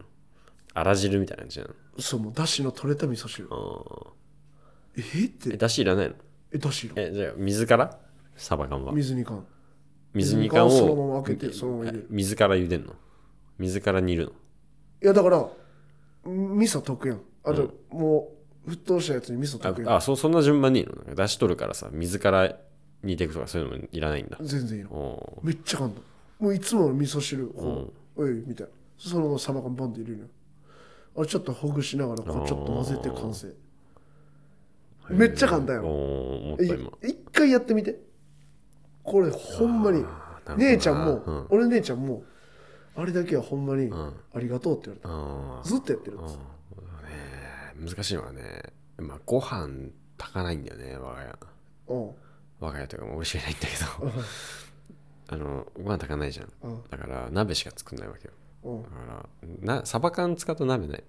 [0.74, 3.48] あら汁みたいな感じなのそうもうだしの取れた味噌汁。
[3.52, 3.56] あ
[4.98, 5.24] えー。
[5.24, 5.58] えって。
[5.58, 6.16] だしいらないの？
[6.52, 8.00] えだしいるえじゃあ水から？
[8.36, 8.92] サバ缶は。
[8.94, 9.46] 水煮缶。
[10.14, 12.08] 水煮缶を水煮缶をそのまま開けてそのまま入れる。
[12.10, 12.94] 水から茹でんの？
[13.60, 14.32] 水から煮るの？
[14.32, 14.34] い
[15.02, 15.48] やだから
[16.26, 17.22] 味噌溶くやん。
[17.44, 18.32] あと、も
[18.66, 19.92] う沸騰したやつに味噌溶くやん。
[19.92, 20.96] ああそそんな順番にいいの？
[20.96, 22.56] なんか出し取るからさ水から
[23.04, 24.38] 煮ていくとかそういうのもいらないんだ。
[24.42, 26.02] 全然いいのおめっちゃ簡単。
[26.40, 28.74] もういつもの味噌汁こう、おいみたいな。
[28.98, 30.28] そのままサバ缶バンって入れるの
[31.16, 33.48] あれちょっとほぐしながらこうちょっと混ぜて完成。
[33.48, 33.54] ー
[35.10, 38.00] めっちゃ簡単よおー思ったえ今一回やってみて。
[39.04, 40.04] これほんまに。
[40.58, 41.48] 姉ちゃんも、うん。
[41.50, 42.24] 俺姉ちゃんも
[42.96, 43.94] あれだけはほんまにん。
[43.94, 46.38] ありがとうって言われあたずっとやってるんです。
[47.76, 51.36] ーね難しいのはね、まあ、ご飯炊かないんだよね我が家。
[51.90, 52.12] うん。
[52.60, 54.24] 我が家というかもう俺しかいないんだけど。
[55.36, 56.52] あのご飯炊かないじゃん。
[56.90, 58.84] だから鍋しか作んないわけようん。
[58.84, 61.04] だからなサバ缶使うと鍋ない。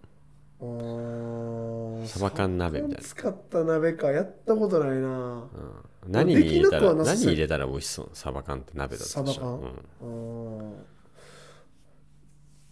[0.60, 2.06] あー。
[2.06, 3.02] サバ缶鍋みたいな。
[3.02, 4.10] 使った鍋か。
[4.10, 5.08] やったことないな。
[5.08, 5.10] う
[5.42, 5.48] ん。
[6.06, 8.10] 何に入れたら何入れたら美味しそう？
[8.12, 9.60] サバ缶って鍋だったサバ缶。
[10.02, 10.74] うん。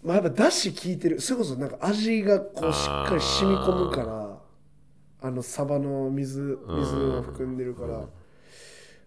[0.03, 1.21] まあやっぱだし効いてる。
[1.21, 4.39] それこそなんか味がこうしっかり染み込むから。
[5.25, 8.09] あのサバの水水を含んでるから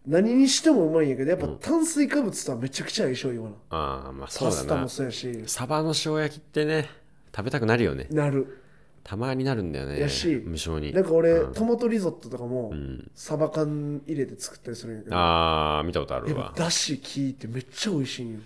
[0.08, 3.56] 何にしてもうまいんやけどやっぱ炭水化物とはめちゃくちゃ相性いいわな。
[3.70, 5.44] ああまあそうパスタもそうやし。
[5.48, 6.90] サバの塩焼きってね
[7.36, 8.08] 食べたくなるよね。
[8.12, 8.62] なる。
[9.04, 10.92] たまになるんだよねやし無性に。
[10.92, 13.12] なんか俺、トマトリゾットとかも、ん。
[13.14, 15.16] サバ缶入れて作ったりするんやけど。
[15.16, 18.40] ああ見たことあるやっわぱだし効いてめっちゃ美味しいんよ。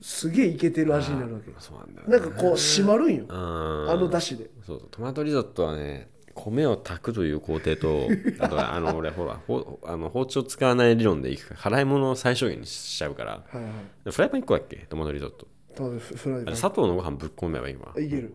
[0.00, 1.52] すげえイケてる味になるわけ。
[1.60, 2.18] そうなんだよね。
[2.18, 3.24] なんかこう締まるんよ。
[3.28, 3.90] うん。
[3.90, 4.50] あのだしで。
[4.66, 4.88] そうそう。
[4.90, 13.44] トマトリゾットはね米を炊くという工程とあと あの俺ほらほあの包丁使わない理論でいくから払い物を最小限にしちゃうから。
[13.48, 13.68] はいは
[14.06, 14.10] い。
[14.10, 14.86] フライパン1個だっけ？
[14.88, 15.46] トマトリゾット。
[15.74, 16.56] 多分フフライパン。
[16.56, 17.94] 砂糖のご飯ぶっ込めばいいわ。
[17.98, 18.34] いける。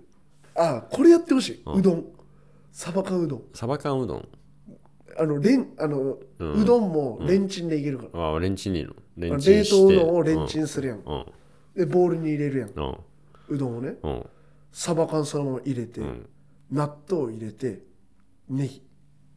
[0.55, 2.05] あこれやってほしい、うどん。
[2.71, 3.43] サバ缶うどん。
[3.53, 4.27] サバ缶うどん。
[5.19, 8.93] あのレンあの、うどんもレンチンでいけるから、あレンチンでいいの？
[9.17, 9.29] 冷
[9.63, 11.25] 凍うどんをレンチンするやん、うん。
[11.75, 12.69] でボウルに入れるやん。
[12.69, 13.95] うどんをね。
[14.03, 14.25] うん。
[14.71, 16.27] サバ缶そのまま入れて、ん。
[16.71, 17.81] 納豆入れて
[18.49, 18.81] ネギ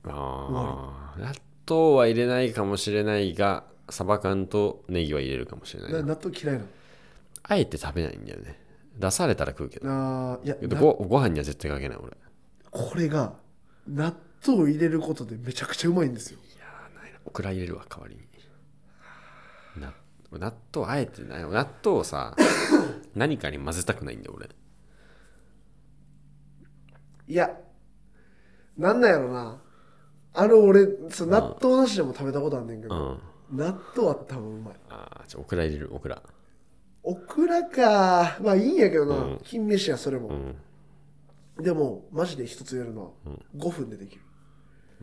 [0.05, 1.33] ああ納
[1.69, 6.03] 豆は入れないかもしれないがサバ缶とネギは入れるかもしれないな。
[6.03, 6.65] 納豆嫌いな
[7.43, 8.59] あえて食べないんだよね。
[8.97, 9.89] 出されたら食うけど。
[9.89, 12.17] のあーいやなけどごご飯には絶対かけない俺。
[12.71, 13.35] これが
[13.89, 14.15] 納
[14.47, 16.39] 豆を入れることでめちゃくちゃうまいんですよ。
[17.25, 18.21] オクラ入れるわ代わりに。
[19.81, 19.93] な
[20.33, 21.43] 納豆あえてない。
[21.43, 22.37] 納豆をさ
[23.15, 24.49] 何かに混ぜたくないんだよ俺。
[27.27, 27.59] いや
[28.81, 29.61] なんなんやろな。
[30.33, 33.59] あの俺そう納豆なしでも食べたことあんねんけど、うん。
[33.59, 34.75] 納豆は多分うまい。
[34.89, 36.23] ああじゃあオクラ入れるオクラ
[37.03, 38.39] オクラか。
[38.41, 41.63] まあいいんやけどな、金飯やそれも、うん。
[41.63, 43.11] でもマジで一つやるのは
[43.57, 44.23] 5分でできる、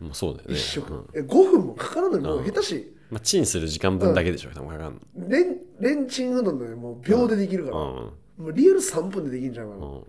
[0.00, 0.54] もうそうだよね。
[0.54, 1.08] 一食、うん。
[1.14, 2.20] え5分もかからない。
[2.20, 2.94] もう下手し。
[3.10, 5.00] まあ、チンする時間分だけでしょ多分かかん。
[5.16, 7.84] のレンレンチンうどんでもう秒でできるから、うん。
[7.84, 10.02] もうリアル3分でできんじゃんかな、うん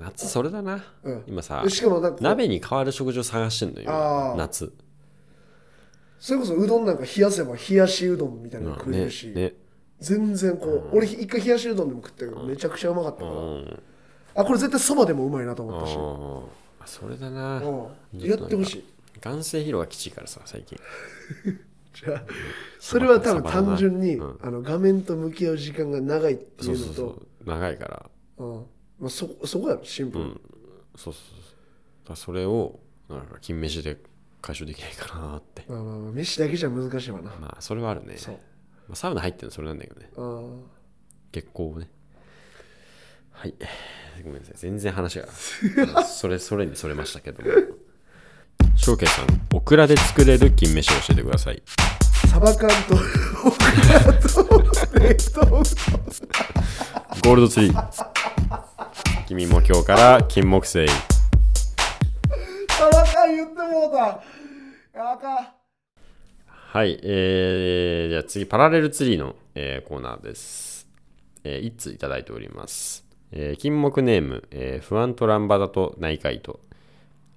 [0.00, 1.24] 夏それだな、うん。
[1.26, 4.72] 今さでしかもなんか鍋に代わる食事を探してんのよ夏。
[6.18, 9.54] それこそうどんなんか冷やせば冷やしうどんみたいなの食えねるし、ね
[10.00, 13.82] 全然こう、俺一回冷やしうどんでも食ったけどめちゃくちゃうまかったから、うん。
[14.36, 15.96] あこれ絶対そばでもうまいなと思ったし、
[16.80, 17.60] あそれだな。
[17.60, 18.20] うん。
[18.20, 18.84] やってほしい。
[19.20, 20.78] 眼性疲労がきちいからさ最近。
[21.94, 22.22] じゃあ
[22.78, 24.38] それは多分単純に、うん。
[24.40, 26.94] あの画面と向き合う時間が長いってそいううのと。
[26.94, 27.48] そうそう。
[27.48, 28.10] 長いから。
[28.38, 28.66] うん
[28.98, 30.40] まあ、そそこやろシンプル、うん。
[30.96, 31.18] そうそうそ
[32.06, 32.08] う。
[32.08, 33.96] だそれをなんか金飯で
[34.40, 35.64] 解消できないかなって。
[35.68, 38.16] まあまあまあ飯だけじゃ難しいわな、まあそれはあるね。
[38.16, 38.34] そう。
[38.34, 40.10] まあ、サウナ入ってるのそれなんだけどね。
[40.16, 40.42] あ
[41.32, 41.90] 月光をね。
[43.32, 43.54] はい。
[44.24, 44.54] ごめんなさい。
[44.56, 45.28] 全然話が
[46.04, 47.50] それそれにそれましたけども。
[48.76, 51.62] 翔慶さんオクラで作れる金飯を教えてください。
[52.24, 53.58] ーサバ缶とオク
[53.92, 58.27] ラと 冷凍ゴールドツリー
[59.28, 60.94] 君も今日から金木犀サ
[62.90, 64.22] バ缶言ってもうた
[64.94, 65.48] あかん
[66.46, 70.88] はい、えー、じゃあ次、パラレルツリーの、えーコーナーです。
[71.44, 73.04] えー、1通いただいております。
[73.30, 76.60] えー金木ネーム、えーフアントランバダと内海と。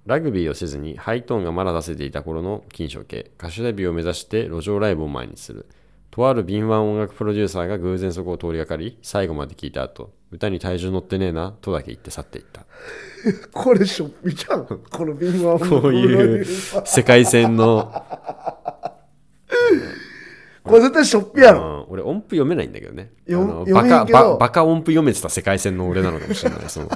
[0.06, 5.68] ラグビーをせずにハイトーンがまだ出せていた頃の金賞系、歌手デビューを目指して路上ライブを前にする。
[6.12, 12.66] とある敏腕音楽プロデューサーが偶然そこを通りがかり、最後まで聞いた後、歌に体重乗ってねえな、とだけ言って去っていった。
[13.50, 17.90] これしょっぴちゃんこの敏腕ここういう世界線の、
[20.62, 23.10] これ絶対しょっぴやうろ、ん、俺音符読めないんだけどね。
[23.26, 24.18] あよバカけど。
[24.18, 26.90] ババカ音符読めてた世界線の俺なのかもしれないその、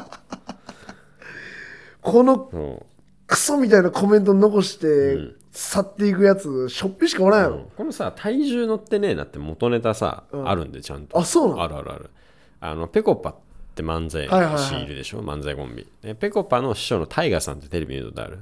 [2.02, 2.82] このうん。
[3.26, 5.18] クソみたいなコメント残して
[5.58, 11.18] 去っていくやつしょっぴしかおらんやろ、このさ体重乗ってねえなって元ネタさ、あるんでちゃんと。
[11.18, 11.62] あそうなの？
[11.62, 12.10] あるあるある。
[12.60, 13.34] あのペコパっ
[13.74, 14.86] て漫才はいはいはい師い。
[14.86, 15.86] るでしょ、漫才コンビ。
[16.02, 18.38] でペコパの師匠のタイガさんってテレビ見たことある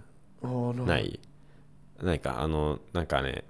[0.77, 1.21] なない。
[2.03, 3.45] ないかあのなんかね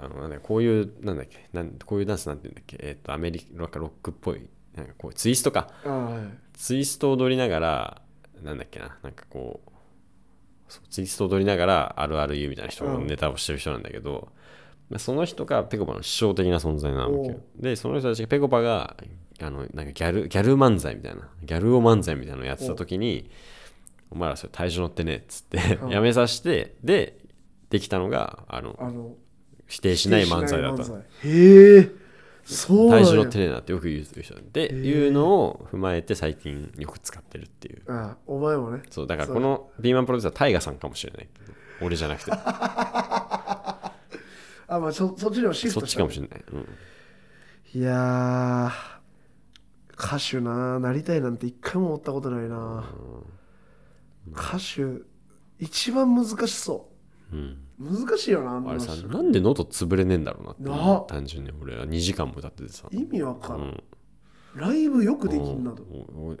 [0.00, 1.48] あのなんだこういうなんだっけ？
[1.52, 2.76] なんこういうダンスなんて言うんだっけ？
[2.80, 4.46] えっ、とアメリカロックっぽい。
[4.76, 5.70] なんかこうツイストか。
[5.82, 6.58] はい。
[6.58, 8.02] ツイストを踊りながら
[8.42, 8.96] なんだっけな？
[9.02, 9.70] なんかこう
[10.90, 14.28] ツイストを踊りながらあるある言うみたいな人のネタをしてる人なんだけど、
[14.90, 17.40] まあその人がペコパの師匠的な存在なわけよ。
[17.56, 18.96] でその人たちがペコパが
[19.40, 23.30] あのなんかギャルギャル漫才みたいなギャルを漫才みたいなのをやってた時に
[24.10, 27.18] お前らそれ体重乗ってねっつって やめさせてで
[27.70, 29.14] できたのがあの
[29.66, 30.82] 否定しない漫才だった。
[30.82, 31.90] へえ
[32.48, 37.82] そうなんや体重乗ってねえなってよく言う人でいうのを踏まえて最近よく使ってるっていう。
[37.88, 38.82] あお前もね。
[38.90, 41.28] そうだからこのビーマンプロデューサータイガさんかもしれない。
[41.82, 42.32] 俺じゃなくて。
[44.70, 48.98] あまあそそっちにもシフそっトしたちかもしれない、うん、いやー
[49.98, 52.84] 歌手ななりたいなんて一回も思ったことないな
[54.32, 55.02] 歌手
[55.58, 56.88] 一番難しそ
[57.32, 57.36] う。
[57.36, 57.38] ん。
[57.38, 57.42] う
[57.78, 61.86] 難しいよなあんなあれさ人なんで喉潰れねえんだろうなって単純に俺は。
[61.86, 62.88] 2時間も歌っててさ。
[62.90, 63.82] 意味わかうんらん、ん。
[64.54, 65.84] ライブよくできんなと。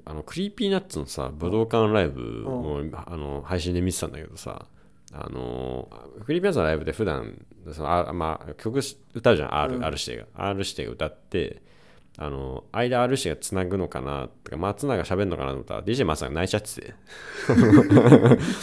[0.04, 4.66] あの Creepy Nuts のさ武道館ライブをあの配信で見てたんだけどさ
[5.12, 5.88] あの
[6.26, 9.54] Creepy Nuts のライブで普段そのあまあ曲し歌うじゃん。
[9.54, 9.84] R,、うん。
[9.84, 10.26] R 指定が。
[10.34, 11.62] R 指定が歌って
[12.20, 16.94] あの間 R 指定がつなぐのかなとか松永が喋るのかなと思ったら DJ 松永泣いちゃってて。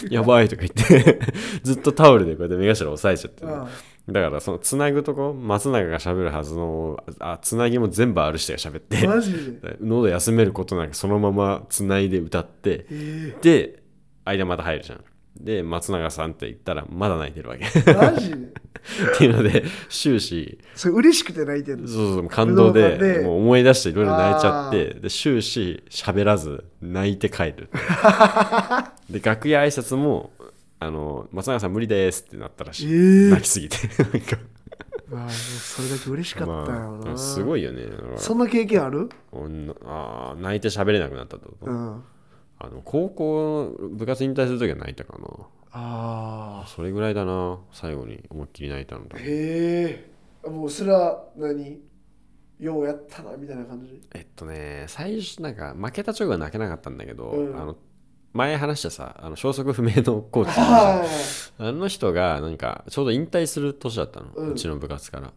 [0.14, 1.18] やばいとか言って
[1.64, 3.66] ずっとタオルでこうやって目頭押さえちゃって、あ
[4.08, 9.32] だからそのつなぐとこ松永が喋るはずのあつなぎも全部 R 指定が喋ってマジ？
[9.32, 13.82] で 喉休めることなくそのままつないで歌ってえで
[14.26, 15.04] 間また入るじゃん
[15.40, 17.64] で松永さんって言ったらまだ泣いてるわけ。
[17.92, 18.30] マジ？
[18.86, 20.58] でていうので終始。
[20.74, 21.88] それ嬉しくて泣いてんの？
[21.88, 23.20] そうそう感動でで。
[23.20, 27.68] もう思い出していろいろ泣いちゃってで終始喋らず泣いて帰る
[29.10, 30.30] で楽屋挨拶も
[30.78, 33.30] あの松永さん無理ですってなったらしい、えー。
[33.30, 33.76] 泣きすぎて。
[34.02, 34.38] なんか。
[35.08, 37.82] まあそれだけ嬉しかったよな、まあ、すごいよね。
[38.16, 39.08] そんな経験ある？
[39.32, 42.02] 女あー泣いて喋れなくなったと、うん
[42.58, 45.26] あの高校部活引退するときは泣いたかな。
[45.72, 49.22] ああそれぐらいだな最後に思いっきり泣いたのだへ
[50.44, 51.80] えもうそれは何？
[52.58, 57.60] ようやったなみたいな感じえっとね最初なんか負けた直後は泣けなかったんだけど、うん。
[57.60, 57.76] あの
[58.32, 60.50] 前話したさあの消息不明のコーチ
[61.58, 65.28] あの人がなんかちょうど引退する年だったの、ううんちの部活から。
[65.28, 65.32] うん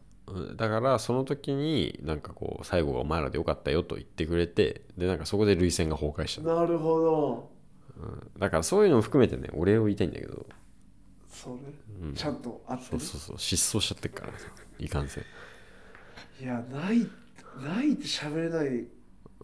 [0.55, 6.41] だからその時になんかこう最後がお前らでよかったよと言ってくれてでなんかそこで涙腺が崩壊した。
[6.41, 7.51] の、なるほど。
[7.97, 8.39] うん。
[8.39, 10.45] だからそういうのも含めてねお礼を言いたいんだけど。
[11.29, 11.55] それ、
[12.07, 12.13] うん。
[12.13, 12.89] ちゃんとあってる？
[12.91, 13.39] そうそうそう。
[13.39, 15.23] 失踪しちゃってっからさいかんせん。
[16.41, 17.07] いやない
[17.61, 18.85] ないって喋れない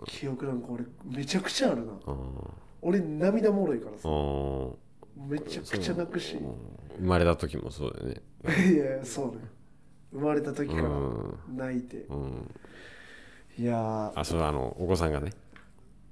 [0.07, 1.93] 記憶なんか俺めちゃくちゃあるな。
[2.05, 2.51] あー。
[2.81, 4.75] 俺涙もろいからあさー。
[5.17, 6.35] めちゃくちゃ泣くし。
[6.35, 6.55] うん。
[6.99, 8.21] 生まれた時もそうだよね。
[8.71, 9.41] いやそうね
[10.15, 11.57] 生まれた時からうん。
[11.57, 11.97] 泣いて。
[12.09, 12.51] うん。
[13.57, 14.19] いやー。
[14.19, 15.33] あそうあのお子さんがね、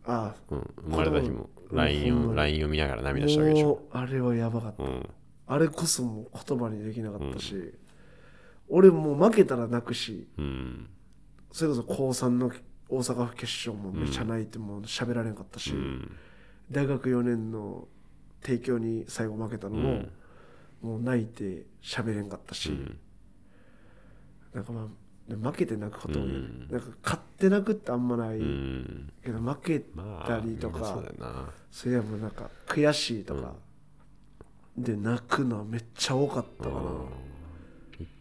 [0.05, 1.77] あうん、生まれた日もうん。
[1.77, 3.67] LINE を LINE を見ながら涙したわけでしょ。
[3.67, 4.83] もうあれはやばかった。
[4.83, 5.09] うん。
[5.47, 7.73] あれこそもう言葉にできなかったし、
[8.67, 10.27] 俺もう負けたら泣くし。
[10.37, 10.89] うん。
[11.51, 12.51] それこそ高3の
[12.89, 16.11] 大阪府決勝もめちゃ泣いてもう喋られんかったし、うん。
[16.69, 17.87] 大学4年の
[18.41, 20.11] 帝京に最後負けたのも、うん。
[20.81, 22.97] もう泣いて喋れんかったし、うん
[24.53, 24.85] なんかまあ
[25.27, 26.67] で負けて泣くこともうん。
[26.69, 29.11] なんか勝って泣くってあんまない、うん。
[29.23, 31.49] けど負けまあたりとかみんなそうな。
[31.71, 33.53] それはもうなんか悔しいとか、
[34.77, 36.81] で泣くのはめっちゃ多かったかな、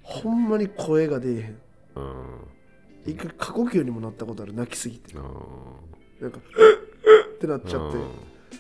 [0.03, 1.59] ほんまに声が出えへん。
[1.97, 2.25] うん。
[3.05, 5.15] 一回過呼吸にもなったことある泣きすぎて。
[5.15, 5.23] うん。
[6.21, 7.99] なんかってなっちゃって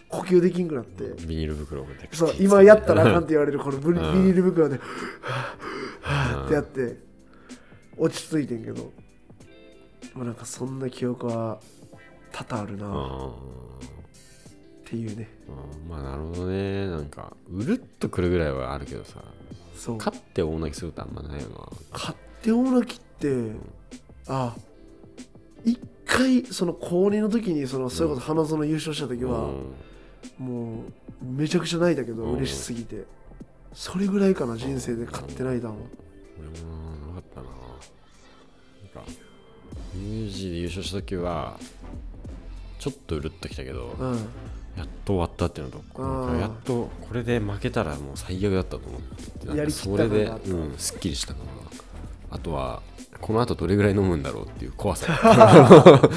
[0.08, 1.04] 呼吸できんくなって。
[1.04, 7.11] うんビニール袋でそう今やったらあかんって言われるこのビニール袋ではぁはぁってやって
[7.96, 8.92] 落ち着いてんけど。
[10.14, 11.58] もうなんかそんな記憶は
[12.32, 12.86] 多々あるな。
[12.86, 14.84] っうん。
[14.84, 15.28] ていうね。
[15.48, 15.88] うん。
[15.88, 16.86] まあなるほどね。
[16.86, 19.22] なんかうるっとくるぐらいはあるけどさ。
[19.76, 19.96] そう。
[19.96, 21.68] 勝って大泣きすることあんまないよな。
[21.92, 23.52] 勝手大泣きって
[24.28, 24.54] あ
[25.64, 29.50] 一回その高2の時にそのそれこそ花園優勝した時は、
[30.38, 30.46] うん。
[30.46, 30.84] も
[31.22, 32.36] うめちゃくちゃ泣いたけどうん。
[32.36, 33.04] 嬉しすぎて。
[33.72, 35.76] それぐらいかな人生で勝って泣いたの。
[36.38, 36.81] 俺も
[38.92, 39.04] か。
[39.94, 41.58] ミュージーで優勝した時は
[42.78, 44.26] ちょっとうるっときたけど、うん。
[44.76, 49.00] やっと終わったっていうのとやっとこれで負けたらもう最悪だったと思っ
[49.52, 51.50] てやりそれでうんすっきりしたかな
[52.30, 52.80] あとは
[53.20, 55.06] この後どれぐらい飲むんだろうっていう怖さ。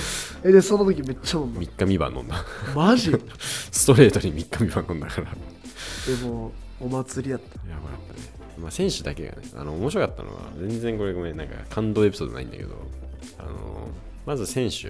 [0.44, 2.44] えでその時めっちゃ飲んだ3日3晩飲んだ。
[2.74, 3.12] マジ？
[3.12, 6.28] で ストレートに3日3晩飲んだから。
[6.28, 7.70] もお祭りやった。
[7.70, 8.45] やばかったね。
[8.58, 12.76] まあ、選手だけがね、あの面白かったのは、全然これごめん、なんか感動エピソードないんだけど、
[13.38, 13.90] あの
[14.26, 14.90] まず選手、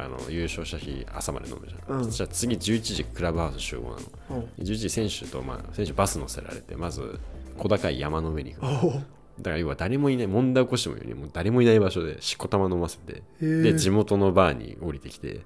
[0.00, 1.98] あの優勝した日、朝まで飲むじゃん。
[1.98, 4.00] うんそしたら次11時クラブハウス集合なの。
[4.30, 7.18] お11時選手と、まあ、選手バス乗せられて、まず
[7.56, 9.04] 小高い山の上に行く
[9.38, 15.42] だから要は誰もいない、問題起こしてもいいように、もう誰もいない場所でしこたま飲ませて、で、地元のバーに降りてきて、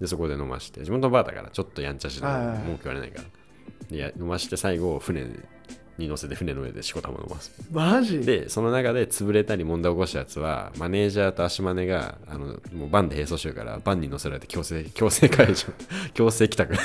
[0.00, 3.28] で、そこで飲まして、地元のバーだからちょっとやんちゃしなはい文句言われないから。
[3.90, 5.26] でや飲まして最後、船
[5.98, 7.52] に乗せて船の上でしこたま飲ます。
[7.70, 8.20] マジ？
[8.20, 15.68] で、その中で潰れたり問題起こしたやつは、マネージャーと足マネが、あの、もうバンで並走してるから、バンに乗せられて強制、強制解除、
[16.14, 16.74] 強制帰宅。
[16.74, 16.78] っ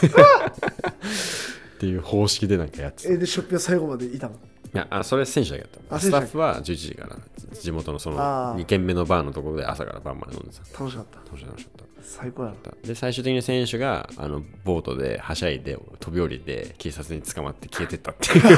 [1.80, 3.10] ていう方式でなんかやってた。
[3.14, 4.34] えでショッピは最後までいたの？
[4.34, 4.38] い
[4.78, 5.96] やあそれ選手だけだった。
[5.96, 7.18] あスタッフは11時から
[7.54, 8.62] 地元のそのあー。
[8.62, 10.80] 2軒目のバーのところで朝から晩まで飲んでた。
[10.80, 12.72] 楽しかった楽しかった最高やった。
[12.88, 18.58] で最終的に選手があのボートではしゃいで飛び降りて警察に捕まって消えてったっていう。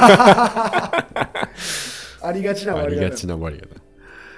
[2.22, 3.80] ありがちなありが割り方ちな終わり方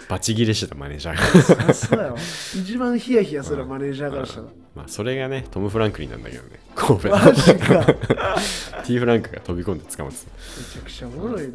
[0.08, 1.74] バチギレしてたマネージャーが。
[1.74, 4.46] そうやわ一番ヒヤヒヤするマネージャーからしたら。
[4.74, 6.60] まあそれがねトム・フランクリンなんだけどね。
[6.74, 7.18] 神戸の。
[7.18, 7.86] マジか。
[7.86, 10.30] め T・ フランクが飛び込んで捕まってた。
[10.72, 11.48] ちゃくちゃおもろいな。
[11.48, 11.52] い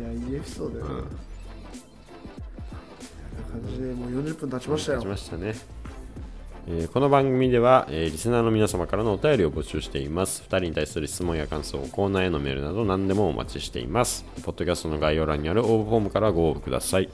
[0.00, 1.04] やいいエピソードやな、こんな
[3.50, 4.98] 感じでもう40分経ちましたよ。
[4.98, 5.54] 立ちましたね、
[6.68, 10.42] えーこの番組では、えーリスナーの皆様からのお便りを募集しています。
[10.42, 14.24] 2人に対する質問や感想コーナーへのメールなど何でもお待ちしています。
[14.42, 17.08] ポッドキャストの概要欄にある応募フォームからご応募ください。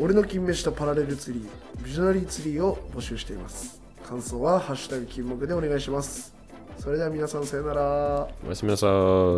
[0.00, 3.80] 俺の金飯とパラレルツリービジョナリーツリーを募集しています。
[4.04, 6.34] 感想は「ハッシュタグ金木」でお願いします。
[6.78, 8.28] それでは皆さんさよなら。
[8.44, 8.86] おやすみなさ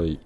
[0.07, 0.19] い